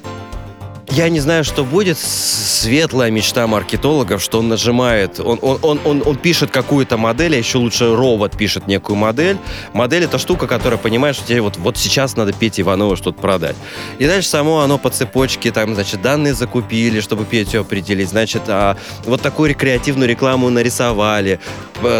Я 0.98 1.10
не 1.10 1.20
знаю, 1.20 1.44
что 1.44 1.62
будет. 1.62 1.96
Светлая 1.96 3.12
мечта 3.12 3.46
маркетологов, 3.46 4.20
что 4.20 4.40
он 4.40 4.48
нажимает, 4.48 5.20
он, 5.20 5.38
он, 5.42 5.58
он, 5.62 5.80
он, 5.84 6.02
он 6.04 6.16
пишет 6.16 6.50
какую-то 6.50 6.96
модель, 6.96 7.36
а 7.36 7.38
еще 7.38 7.58
лучше 7.58 7.94
робот 7.94 8.36
пишет 8.36 8.66
некую 8.66 8.96
модель. 8.96 9.36
Модель 9.72 10.02
это 10.02 10.18
штука, 10.18 10.48
которая 10.48 10.76
понимает, 10.76 11.14
что 11.14 11.24
тебе 11.24 11.40
вот, 11.40 11.56
вот 11.56 11.76
сейчас 11.76 12.16
надо 12.16 12.32
Пете 12.32 12.62
Иванову 12.62 12.96
что-то 12.96 13.20
продать. 13.20 13.54
И 14.00 14.08
дальше 14.08 14.28
само 14.28 14.58
оно 14.58 14.76
по 14.76 14.90
цепочке, 14.90 15.52
там, 15.52 15.76
значит, 15.76 16.02
данные 16.02 16.34
закупили, 16.34 16.98
чтобы 16.98 17.24
Петю 17.24 17.60
определить. 17.60 18.08
Значит, 18.08 18.42
а, 18.48 18.76
вот 19.04 19.22
такую 19.22 19.54
креативную 19.54 20.08
рекламу 20.08 20.50
нарисовали, 20.50 21.38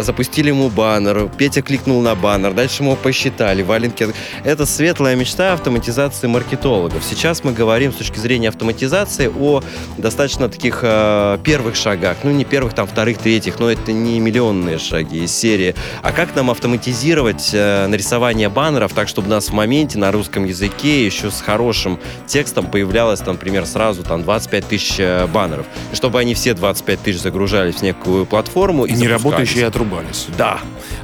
запустили 0.01 0.49
ему 0.49 0.69
баннер, 0.69 1.29
Петя 1.37 1.61
кликнул 1.61 2.01
на 2.01 2.15
баннер, 2.15 2.51
дальше 2.51 2.83
ему 2.83 2.97
посчитали, 2.97 3.63
валенки. 3.63 4.09
Это 4.43 4.65
светлая 4.65 5.15
мечта 5.15 5.53
автоматизации 5.53 6.27
маркетологов. 6.27 7.01
Сейчас 7.01 7.45
мы 7.45 7.53
говорим 7.53 7.93
с 7.93 7.95
точки 7.95 8.19
зрения 8.19 8.49
автоматизации 8.49 8.88
автоматизации, 8.89 9.27
о 9.27 9.61
достаточно 9.97 10.49
таких 10.49 10.79
э, 10.81 11.37
первых 11.43 11.75
шагах. 11.75 12.17
Ну, 12.23 12.31
не 12.31 12.45
первых, 12.45 12.73
там, 12.73 12.87
вторых, 12.87 13.17
третьих, 13.17 13.59
но 13.59 13.69
это 13.69 13.91
не 13.91 14.19
миллионные 14.19 14.77
шаги 14.77 15.23
из 15.23 15.31
серии. 15.31 15.75
А 16.01 16.11
как 16.11 16.35
нам 16.35 16.49
автоматизировать 16.49 17.51
э, 17.53 17.87
нарисование 17.87 18.49
баннеров 18.49 18.93
так, 18.93 19.07
чтобы 19.07 19.27
у 19.27 19.31
нас 19.31 19.49
в 19.49 19.53
моменте 19.53 19.97
на 19.97 20.11
русском 20.11 20.45
языке 20.45 21.05
еще 21.05 21.31
с 21.31 21.41
хорошим 21.41 21.99
текстом 22.27 22.67
появлялось, 22.67 23.19
там, 23.19 23.33
например, 23.33 23.65
сразу 23.65 24.03
там 24.03 24.23
25 24.23 24.67
тысяч 24.67 24.95
э, 24.99 25.27
баннеров. 25.27 25.65
И 25.91 25.95
чтобы 25.95 26.19
они 26.19 26.33
все 26.33 26.53
25 26.53 27.01
тысяч 27.01 27.19
загружались 27.21 27.75
в 27.75 27.81
некую 27.81 28.25
платформу 28.25 28.85
и, 28.85 28.91
и 28.91 28.93
не 28.93 29.07
работающие 29.07 29.65
отрубались. 29.65 30.27
Да. 30.37 30.59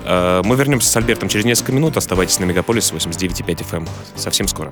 Э, 0.05 0.41
мы 0.43 0.55
вернемся 0.55 0.89
с 0.89 0.97
Альбертом 0.97 1.29
через 1.29 1.45
несколько 1.45 1.71
минут. 1.71 1.97
Оставайтесь 1.97 2.39
на 2.39 2.45
Мегаполис 2.45 2.91
89.5 2.91 3.45
FM. 3.45 3.75
Эм. 3.75 3.87
Совсем 4.15 4.47
скоро. 4.47 4.71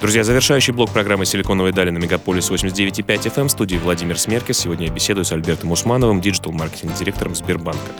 Друзья, 0.00 0.22
завершающий 0.22 0.72
блок 0.72 0.90
программы 0.92 1.26
«Силиконовые 1.26 1.72
дали» 1.72 1.90
на 1.90 1.98
Мегаполис 1.98 2.48
89.5 2.52 3.34
FM 3.34 3.48
в 3.48 3.50
студии 3.50 3.74
Владимир 3.78 4.16
Смеркис. 4.16 4.56
Сегодня 4.56 4.86
я 4.86 4.92
беседую 4.92 5.24
с 5.24 5.32
Альбертом 5.32 5.72
Усмановым, 5.72 6.20
диджитал-маркетинг-директором 6.20 7.34
Сбербанка. 7.34 7.90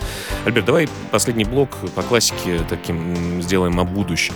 Альберт, 0.45 0.65
давай 0.65 0.89
последний 1.11 1.45
блок 1.45 1.71
по 1.97 2.03
классике 2.03 2.61
таким 2.69 3.43
сделаем 3.43 3.81
о 3.81 3.85
будущем. 3.85 4.35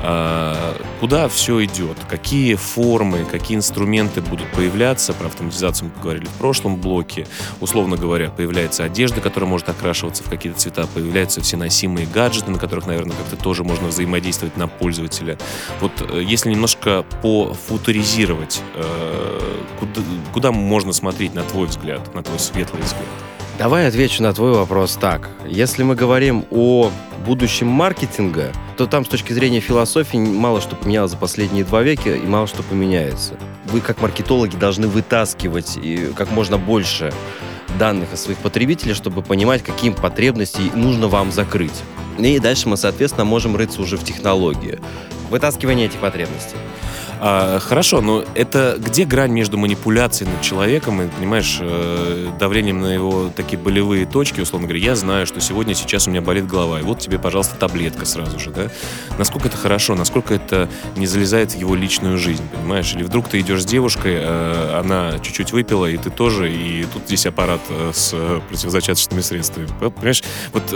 А, 0.00 0.76
куда 1.00 1.28
все 1.28 1.64
идет? 1.64 1.96
Какие 2.10 2.56
формы, 2.56 3.24
какие 3.24 3.56
инструменты 3.56 4.20
будут 4.20 4.52
появляться? 4.52 5.14
Про 5.14 5.28
автоматизацию 5.28 5.88
мы 5.88 5.94
поговорили 5.94 6.26
в 6.26 6.32
прошлом 6.32 6.76
блоке. 6.78 7.26
Условно 7.62 7.96
говоря, 7.96 8.28
появляется 8.28 8.84
одежда, 8.84 9.22
которая 9.22 9.48
может 9.48 9.70
окрашиваться 9.70 10.22
в 10.24 10.28
какие-то 10.28 10.58
цвета, 10.58 10.86
появляются 10.86 11.40
все 11.40 11.56
носимые 11.56 12.06
гаджеты, 12.06 12.50
на 12.50 12.58
которых, 12.58 12.86
наверное, 12.86 13.16
как-то 13.16 13.42
тоже 13.42 13.64
можно 13.64 13.88
взаимодействовать 13.88 14.58
на 14.58 14.68
пользователя. 14.68 15.38
Вот 15.80 15.92
э, 16.02 16.22
если 16.22 16.50
немножко 16.50 16.97
пофутуризировать, 17.02 18.62
э, 18.74 19.40
куда, 19.78 20.00
куда 20.32 20.52
можно 20.52 20.92
смотреть, 20.92 21.34
на 21.34 21.42
твой 21.42 21.66
взгляд, 21.66 22.14
на 22.14 22.22
твой 22.22 22.38
светлый 22.38 22.82
взгляд? 22.82 23.06
Давай 23.58 23.88
отвечу 23.88 24.22
на 24.22 24.32
твой 24.32 24.52
вопрос 24.52 24.96
так. 25.00 25.28
Если 25.44 25.82
мы 25.82 25.96
говорим 25.96 26.44
о 26.52 26.92
будущем 27.26 27.66
маркетинга, 27.66 28.52
то 28.76 28.86
там 28.86 29.04
с 29.04 29.08
точки 29.08 29.32
зрения 29.32 29.58
философии 29.58 30.16
мало 30.16 30.60
что 30.60 30.76
поменялось 30.76 31.10
за 31.10 31.16
последние 31.16 31.64
два 31.64 31.82
века 31.82 32.14
и 32.14 32.24
мало 32.24 32.46
что 32.46 32.62
поменяется. 32.62 33.34
Вы 33.64 33.80
как 33.80 34.00
маркетологи 34.00 34.54
должны 34.54 34.86
вытаскивать 34.86 35.76
как 36.14 36.30
можно 36.30 36.56
больше 36.56 37.12
данных 37.80 38.12
о 38.12 38.16
своих 38.16 38.38
потребителях, 38.38 38.96
чтобы 38.96 39.22
понимать, 39.22 39.64
каким 39.64 39.92
потребностей 39.92 40.70
нужно 40.74 41.08
вам 41.08 41.32
закрыть. 41.32 41.82
И 42.18 42.38
дальше 42.38 42.68
мы, 42.68 42.76
соответственно, 42.76 43.24
можем 43.24 43.56
рыться 43.56 43.82
уже 43.82 43.96
в 43.96 44.04
технологии. 44.04 44.78
Вытаскивание 45.30 45.86
этих 45.86 45.98
потребностей. 45.98 46.56
А, 47.20 47.58
хорошо, 47.58 48.00
но 48.00 48.24
это 48.34 48.76
где 48.78 49.04
грань 49.04 49.32
между 49.32 49.58
манипуляцией 49.58 50.30
над 50.30 50.40
человеком 50.40 51.02
и, 51.02 51.08
понимаешь, 51.08 51.58
э, 51.60 52.28
давлением 52.38 52.80
на 52.80 52.94
его 52.94 53.30
такие 53.34 53.58
болевые 53.58 54.06
точки, 54.06 54.40
условно 54.40 54.68
говоря, 54.68 54.84
я 54.84 54.96
знаю, 54.96 55.26
что 55.26 55.40
сегодня, 55.40 55.74
сейчас 55.74 56.06
у 56.06 56.10
меня 56.10 56.20
болит 56.20 56.46
голова, 56.46 56.78
и 56.78 56.82
вот 56.82 57.00
тебе, 57.00 57.18
пожалуйста, 57.18 57.56
таблетка 57.56 58.06
сразу 58.06 58.38
же, 58.38 58.50
да? 58.50 58.70
Насколько 59.18 59.48
это 59.48 59.56
хорошо, 59.56 59.96
насколько 59.96 60.32
это 60.34 60.68
не 60.96 61.06
залезает 61.06 61.52
в 61.52 61.56
его 61.58 61.74
личную 61.74 62.18
жизнь, 62.18 62.44
понимаешь? 62.52 62.94
Или 62.94 63.02
вдруг 63.02 63.28
ты 63.28 63.40
идешь 63.40 63.62
с 63.62 63.66
девушкой, 63.66 64.14
э, 64.18 64.78
она 64.78 65.18
чуть-чуть 65.18 65.52
выпила, 65.52 65.86
и 65.86 65.96
ты 65.96 66.10
тоже, 66.10 66.52
и 66.52 66.86
тут 66.92 67.02
здесь 67.06 67.26
аппарат 67.26 67.60
э, 67.68 67.90
с 67.92 68.14
противозачаточными 68.48 69.22
средствами. 69.22 69.66
Понимаешь, 69.80 70.22
вот 70.52 70.72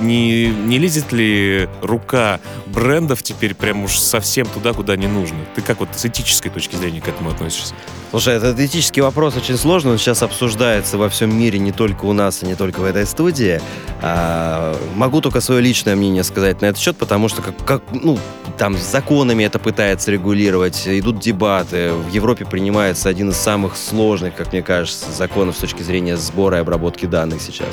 не, 0.00 0.46
не 0.48 0.78
лезет 0.78 1.12
ли 1.12 1.68
рука 1.82 2.40
брендов 2.66 3.22
теперь 3.22 3.54
прям 3.54 3.84
уж 3.84 3.98
совсем 3.98 4.46
туда, 4.46 4.72
куда 4.72 4.96
не 4.96 5.06
нужно? 5.06 5.38
Ты 5.56 5.62
как 5.62 5.80
вот 5.80 5.88
с 5.96 6.04
этической 6.04 6.50
точки 6.50 6.76
зрения 6.76 7.00
к 7.00 7.08
этому 7.08 7.30
относишься? 7.30 7.72
Слушай, 8.10 8.34
этот 8.34 8.60
этический 8.60 9.00
вопрос 9.00 9.36
очень 9.38 9.56
сложный, 9.56 9.92
он 9.92 9.98
сейчас 9.98 10.22
обсуждается 10.22 10.98
во 10.98 11.08
всем 11.08 11.34
мире, 11.34 11.58
не 11.58 11.72
только 11.72 12.04
у 12.04 12.12
нас 12.12 12.42
и 12.42 12.46
не 12.46 12.54
только 12.54 12.80
в 12.80 12.84
этой 12.84 13.06
студии. 13.06 13.62
А, 14.02 14.76
могу 14.96 15.22
только 15.22 15.40
свое 15.40 15.62
личное 15.62 15.96
мнение 15.96 16.24
сказать 16.24 16.60
на 16.60 16.66
этот 16.66 16.78
счет, 16.78 16.98
потому 16.98 17.28
что 17.28 17.40
как, 17.40 17.56
как, 17.64 17.82
ну, 17.90 18.18
там 18.58 18.76
законами 18.76 19.44
это 19.44 19.58
пытается 19.58 20.10
регулировать, 20.10 20.86
идут 20.86 21.20
дебаты. 21.20 21.94
В 21.94 22.12
Европе 22.12 22.44
принимается 22.44 23.08
один 23.08 23.30
из 23.30 23.36
самых 23.38 23.78
сложных, 23.78 24.34
как 24.34 24.52
мне 24.52 24.62
кажется, 24.62 25.10
законов 25.10 25.56
с 25.56 25.60
точки 25.60 25.82
зрения 25.82 26.18
сбора 26.18 26.58
и 26.58 26.60
обработки 26.60 27.06
данных 27.06 27.40
сейчас. 27.40 27.68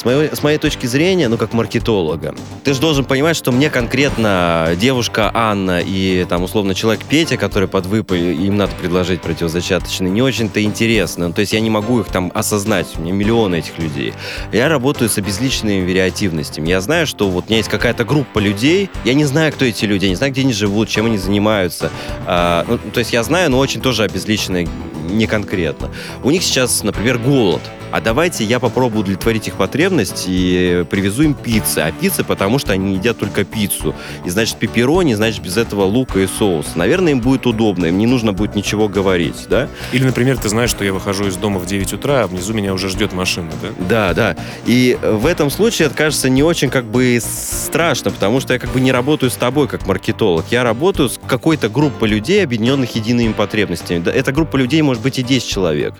С 0.00 0.04
моей, 0.06 0.34
с 0.34 0.42
моей 0.42 0.56
точки 0.56 0.86
зрения, 0.86 1.28
ну, 1.28 1.36
как 1.36 1.52
маркетолога, 1.52 2.34
ты 2.64 2.72
же 2.72 2.80
должен 2.80 3.04
понимать, 3.04 3.36
что 3.36 3.52
мне 3.52 3.68
конкретно 3.68 4.70
девушка 4.80 5.30
Анна 5.34 5.82
и, 5.84 6.24
там, 6.26 6.42
условно, 6.42 6.74
человек 6.74 7.04
Петя, 7.04 7.36
который 7.36 7.68
под 7.68 7.84
выпой, 7.84 8.34
им 8.34 8.56
надо 8.56 8.72
предложить 8.80 9.20
противозачаточный, 9.20 10.08
не 10.08 10.22
очень-то 10.22 10.62
интересно. 10.62 11.28
Ну, 11.28 11.34
то 11.34 11.42
есть 11.42 11.52
я 11.52 11.60
не 11.60 11.68
могу 11.68 12.00
их 12.00 12.06
там 12.06 12.32
осознать, 12.34 12.86
у 12.96 13.02
меня 13.02 13.12
миллионы 13.12 13.56
этих 13.56 13.78
людей. 13.78 14.14
Я 14.52 14.70
работаю 14.70 15.10
с 15.10 15.18
обезличенными 15.18 15.84
вариативностями. 15.84 16.70
Я 16.70 16.80
знаю, 16.80 17.06
что 17.06 17.28
вот 17.28 17.44
у 17.44 17.48
меня 17.48 17.58
есть 17.58 17.68
какая-то 17.68 18.06
группа 18.06 18.38
людей, 18.38 18.88
я 19.04 19.12
не 19.12 19.26
знаю, 19.26 19.52
кто 19.52 19.66
эти 19.66 19.84
люди, 19.84 20.06
я 20.06 20.08
не 20.08 20.16
знаю, 20.16 20.32
где 20.32 20.40
они 20.40 20.54
живут, 20.54 20.88
чем 20.88 21.04
они 21.04 21.18
занимаются. 21.18 21.90
А, 22.24 22.64
ну, 22.66 22.78
то 22.78 23.00
есть 23.00 23.12
я 23.12 23.22
знаю, 23.22 23.50
но 23.50 23.58
очень 23.58 23.82
тоже 23.82 24.04
обезличенные 24.04 24.66
не 25.10 25.26
конкретно. 25.26 25.90
У 26.22 26.30
них 26.30 26.42
сейчас, 26.42 26.82
например, 26.82 27.18
голод. 27.18 27.62
А 27.92 28.00
давайте 28.00 28.44
я 28.44 28.60
попробую 28.60 29.00
удовлетворить 29.00 29.48
их 29.48 29.54
потребность 29.54 30.26
и 30.28 30.84
привезу 30.88 31.24
им 31.24 31.34
пиццы. 31.34 31.78
А 31.78 31.90
пиццы, 31.90 32.22
потому 32.22 32.60
что 32.60 32.72
они 32.72 32.94
едят 32.94 33.18
только 33.18 33.44
пиццу. 33.44 33.96
И 34.24 34.30
значит, 34.30 34.58
пепперони, 34.58 35.14
значит, 35.14 35.42
без 35.42 35.56
этого 35.56 35.82
лука 35.82 36.20
и 36.20 36.28
соуса. 36.28 36.70
Наверное, 36.76 37.12
им 37.12 37.20
будет 37.20 37.46
удобно, 37.46 37.86
им 37.86 37.98
не 37.98 38.06
нужно 38.06 38.32
будет 38.32 38.54
ничего 38.54 38.86
говорить, 38.88 39.46
да? 39.48 39.68
Или, 39.92 40.04
например, 40.04 40.38
ты 40.38 40.48
знаешь, 40.48 40.70
что 40.70 40.84
я 40.84 40.92
выхожу 40.92 41.26
из 41.26 41.34
дома 41.34 41.58
в 41.58 41.66
9 41.66 41.92
утра, 41.94 42.22
а 42.22 42.26
внизу 42.28 42.52
меня 42.52 42.74
уже 42.74 42.88
ждет 42.88 43.12
машина, 43.12 43.50
да? 43.60 43.68
Да, 43.88 44.14
да. 44.14 44.36
И 44.66 44.96
в 45.02 45.26
этом 45.26 45.50
случае 45.50 45.86
это 45.86 45.96
кажется 45.96 46.28
не 46.28 46.44
очень 46.44 46.70
как 46.70 46.84
бы 46.84 47.18
страшно, 47.20 48.12
потому 48.12 48.38
что 48.38 48.52
я 48.52 48.60
как 48.60 48.70
бы 48.70 48.80
не 48.80 48.92
работаю 48.92 49.30
с 49.30 49.34
тобой 49.34 49.66
как 49.66 49.88
маркетолог. 49.88 50.44
Я 50.52 50.62
работаю 50.62 51.08
с 51.08 51.18
какой-то 51.26 51.68
группа 51.68 52.04
людей, 52.04 52.44
объединенных 52.44 52.94
едиными 52.94 53.32
потребностями. 53.32 54.08
Эта 54.08 54.30
группа 54.30 54.56
людей 54.56 54.80
может 54.82 54.99
быть 55.00 55.18
и 55.18 55.22
10 55.22 55.48
человек. 55.48 55.94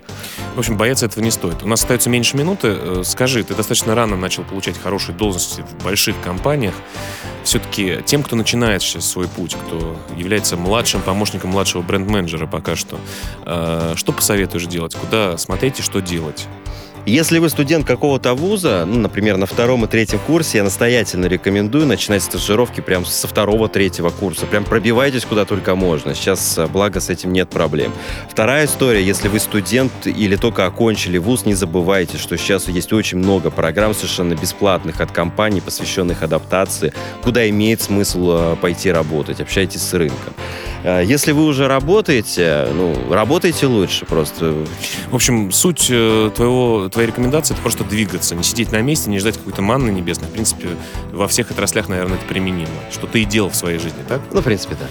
В 0.54 0.58
общем, 0.58 0.76
бояться 0.76 1.06
этого 1.06 1.22
не 1.22 1.30
стоит. 1.30 1.62
У 1.62 1.68
нас 1.68 1.82
остается 1.82 2.10
меньше 2.10 2.36
минуты. 2.36 2.68
Э, 2.68 3.02
скажи, 3.04 3.42
ты 3.44 3.54
достаточно 3.54 3.94
рано 3.94 4.16
начал 4.16 4.42
получать 4.44 4.78
хорошие 4.78 5.14
должности 5.16 5.62
в 5.62 5.84
больших 5.84 6.20
компаниях. 6.20 6.74
Все-таки 7.44 7.98
тем, 8.04 8.22
кто 8.22 8.36
начинает 8.36 8.82
сейчас 8.82 9.08
свой 9.08 9.28
путь, 9.28 9.54
кто 9.54 9.96
является 10.16 10.56
младшим 10.56 11.00
помощником 11.02 11.50
младшего 11.50 11.82
бренд-менеджера 11.82 12.46
пока 12.46 12.76
что, 12.76 12.98
э, 13.46 13.94
что 13.96 14.12
посоветуешь 14.12 14.66
делать? 14.66 14.94
Куда 14.94 15.38
смотреть 15.38 15.78
и 15.78 15.82
что 15.82 16.00
делать? 16.00 16.46
Если 17.10 17.40
вы 17.40 17.50
студент 17.50 17.88
какого-то 17.88 18.34
вуза, 18.34 18.84
ну, 18.86 19.00
например, 19.00 19.36
на 19.36 19.46
втором 19.46 19.84
и 19.84 19.88
третьем 19.88 20.20
курсе, 20.20 20.58
я 20.58 20.64
настоятельно 20.64 21.26
рекомендую 21.26 21.84
начинать 21.84 22.22
стажировки 22.22 22.80
прямо 22.80 23.04
со 23.04 23.26
второго-третьего 23.26 24.10
курса. 24.10 24.46
Прям 24.46 24.62
пробивайтесь 24.62 25.24
куда 25.24 25.44
только 25.44 25.74
можно. 25.74 26.14
Сейчас, 26.14 26.56
э, 26.56 26.68
благо, 26.68 27.00
с 27.00 27.10
этим 27.10 27.32
нет 27.32 27.50
проблем. 27.50 27.92
Вторая 28.30 28.66
история, 28.66 29.02
если 29.02 29.26
вы 29.26 29.40
студент 29.40 29.90
или 30.04 30.36
только 30.36 30.66
окончили 30.66 31.18
вуз, 31.18 31.46
не 31.46 31.54
забывайте, 31.54 32.16
что 32.16 32.38
сейчас 32.38 32.68
есть 32.68 32.92
очень 32.92 33.18
много 33.18 33.50
программ 33.50 33.92
совершенно 33.92 34.34
бесплатных 34.34 35.00
от 35.00 35.10
компаний, 35.10 35.60
посвященных 35.60 36.22
адаптации, 36.22 36.92
куда 37.24 37.50
имеет 37.50 37.82
смысл 37.82 38.52
э, 38.52 38.56
пойти 38.60 38.92
работать. 38.92 39.40
Общайтесь 39.40 39.82
с 39.82 39.92
рынком. 39.94 40.32
Э, 40.84 41.02
если 41.04 41.32
вы 41.32 41.46
уже 41.46 41.66
работаете, 41.66 42.68
ну, 42.72 42.94
работайте 43.10 43.66
лучше 43.66 44.06
просто. 44.06 44.54
В 45.10 45.16
общем, 45.16 45.50
суть 45.50 45.86
твоего 45.88 46.88
твоя 47.00 47.12
рекомендация 47.12 47.54
это 47.54 47.62
просто 47.62 47.82
двигаться, 47.82 48.34
не 48.34 48.42
сидеть 48.42 48.72
на 48.72 48.82
месте, 48.82 49.08
не 49.08 49.18
ждать 49.18 49.38
какой-то 49.38 49.62
манны 49.62 49.90
небесной. 49.90 50.28
В 50.28 50.32
принципе, 50.32 50.68
во 51.12 51.28
всех 51.28 51.50
отраслях, 51.50 51.88
наверное, 51.88 52.18
это 52.18 52.26
применимо. 52.26 52.68
Что 52.92 53.06
ты 53.06 53.22
и 53.22 53.24
делал 53.24 53.48
в 53.48 53.56
своей 53.56 53.78
жизни, 53.78 54.02
так? 54.06 54.20
Ну, 54.32 54.42
в 54.42 54.44
принципе, 54.44 54.76
да. 54.78 54.86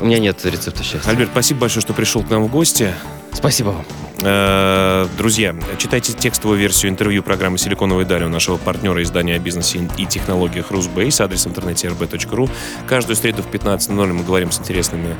У 0.00 0.06
меня 0.06 0.18
нет 0.18 0.44
рецепта 0.44 0.82
счастья. 0.82 1.08
Альберт, 1.08 1.30
спасибо 1.30 1.60
большое, 1.60 1.80
что 1.80 1.94
пришел 1.94 2.24
к 2.24 2.30
нам 2.30 2.42
в 2.42 2.50
гости. 2.50 2.92
Спасибо 3.32 3.68
вам. 3.68 3.84
Э, 4.22 5.06
друзья, 5.16 5.54
читайте 5.78 6.12
текстовую 6.12 6.58
версию 6.58 6.90
интервью 6.90 7.22
программы 7.22 7.56
«Силиконовая 7.56 8.04
даль» 8.04 8.24
у 8.24 8.28
нашего 8.28 8.56
партнера 8.56 9.00
издания 9.04 9.36
о 9.36 9.38
бизнесе 9.38 9.88
и 9.96 10.06
технологиях 10.06 10.72
«Русбейс», 10.72 11.20
адрес 11.20 11.46
интернете 11.46 11.86
rb.ru. 11.86 12.50
Каждую 12.88 13.14
среду 13.14 13.44
в 13.44 13.46
15.00 13.46 14.12
мы 14.12 14.24
говорим 14.24 14.50
с 14.50 14.58
интересными 14.58 15.14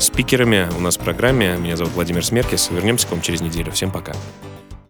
спикерами 0.00 0.68
у 0.76 0.80
нас 0.80 0.96
в 0.96 1.00
программе. 1.00 1.56
Меня 1.56 1.76
зовут 1.76 1.92
Владимир 1.94 2.24
Смеркис. 2.24 2.68
Вернемся 2.72 3.06
к 3.06 3.12
вам 3.12 3.20
через 3.20 3.40
неделю. 3.42 3.70
Всем 3.70 3.92
пока. 3.92 4.12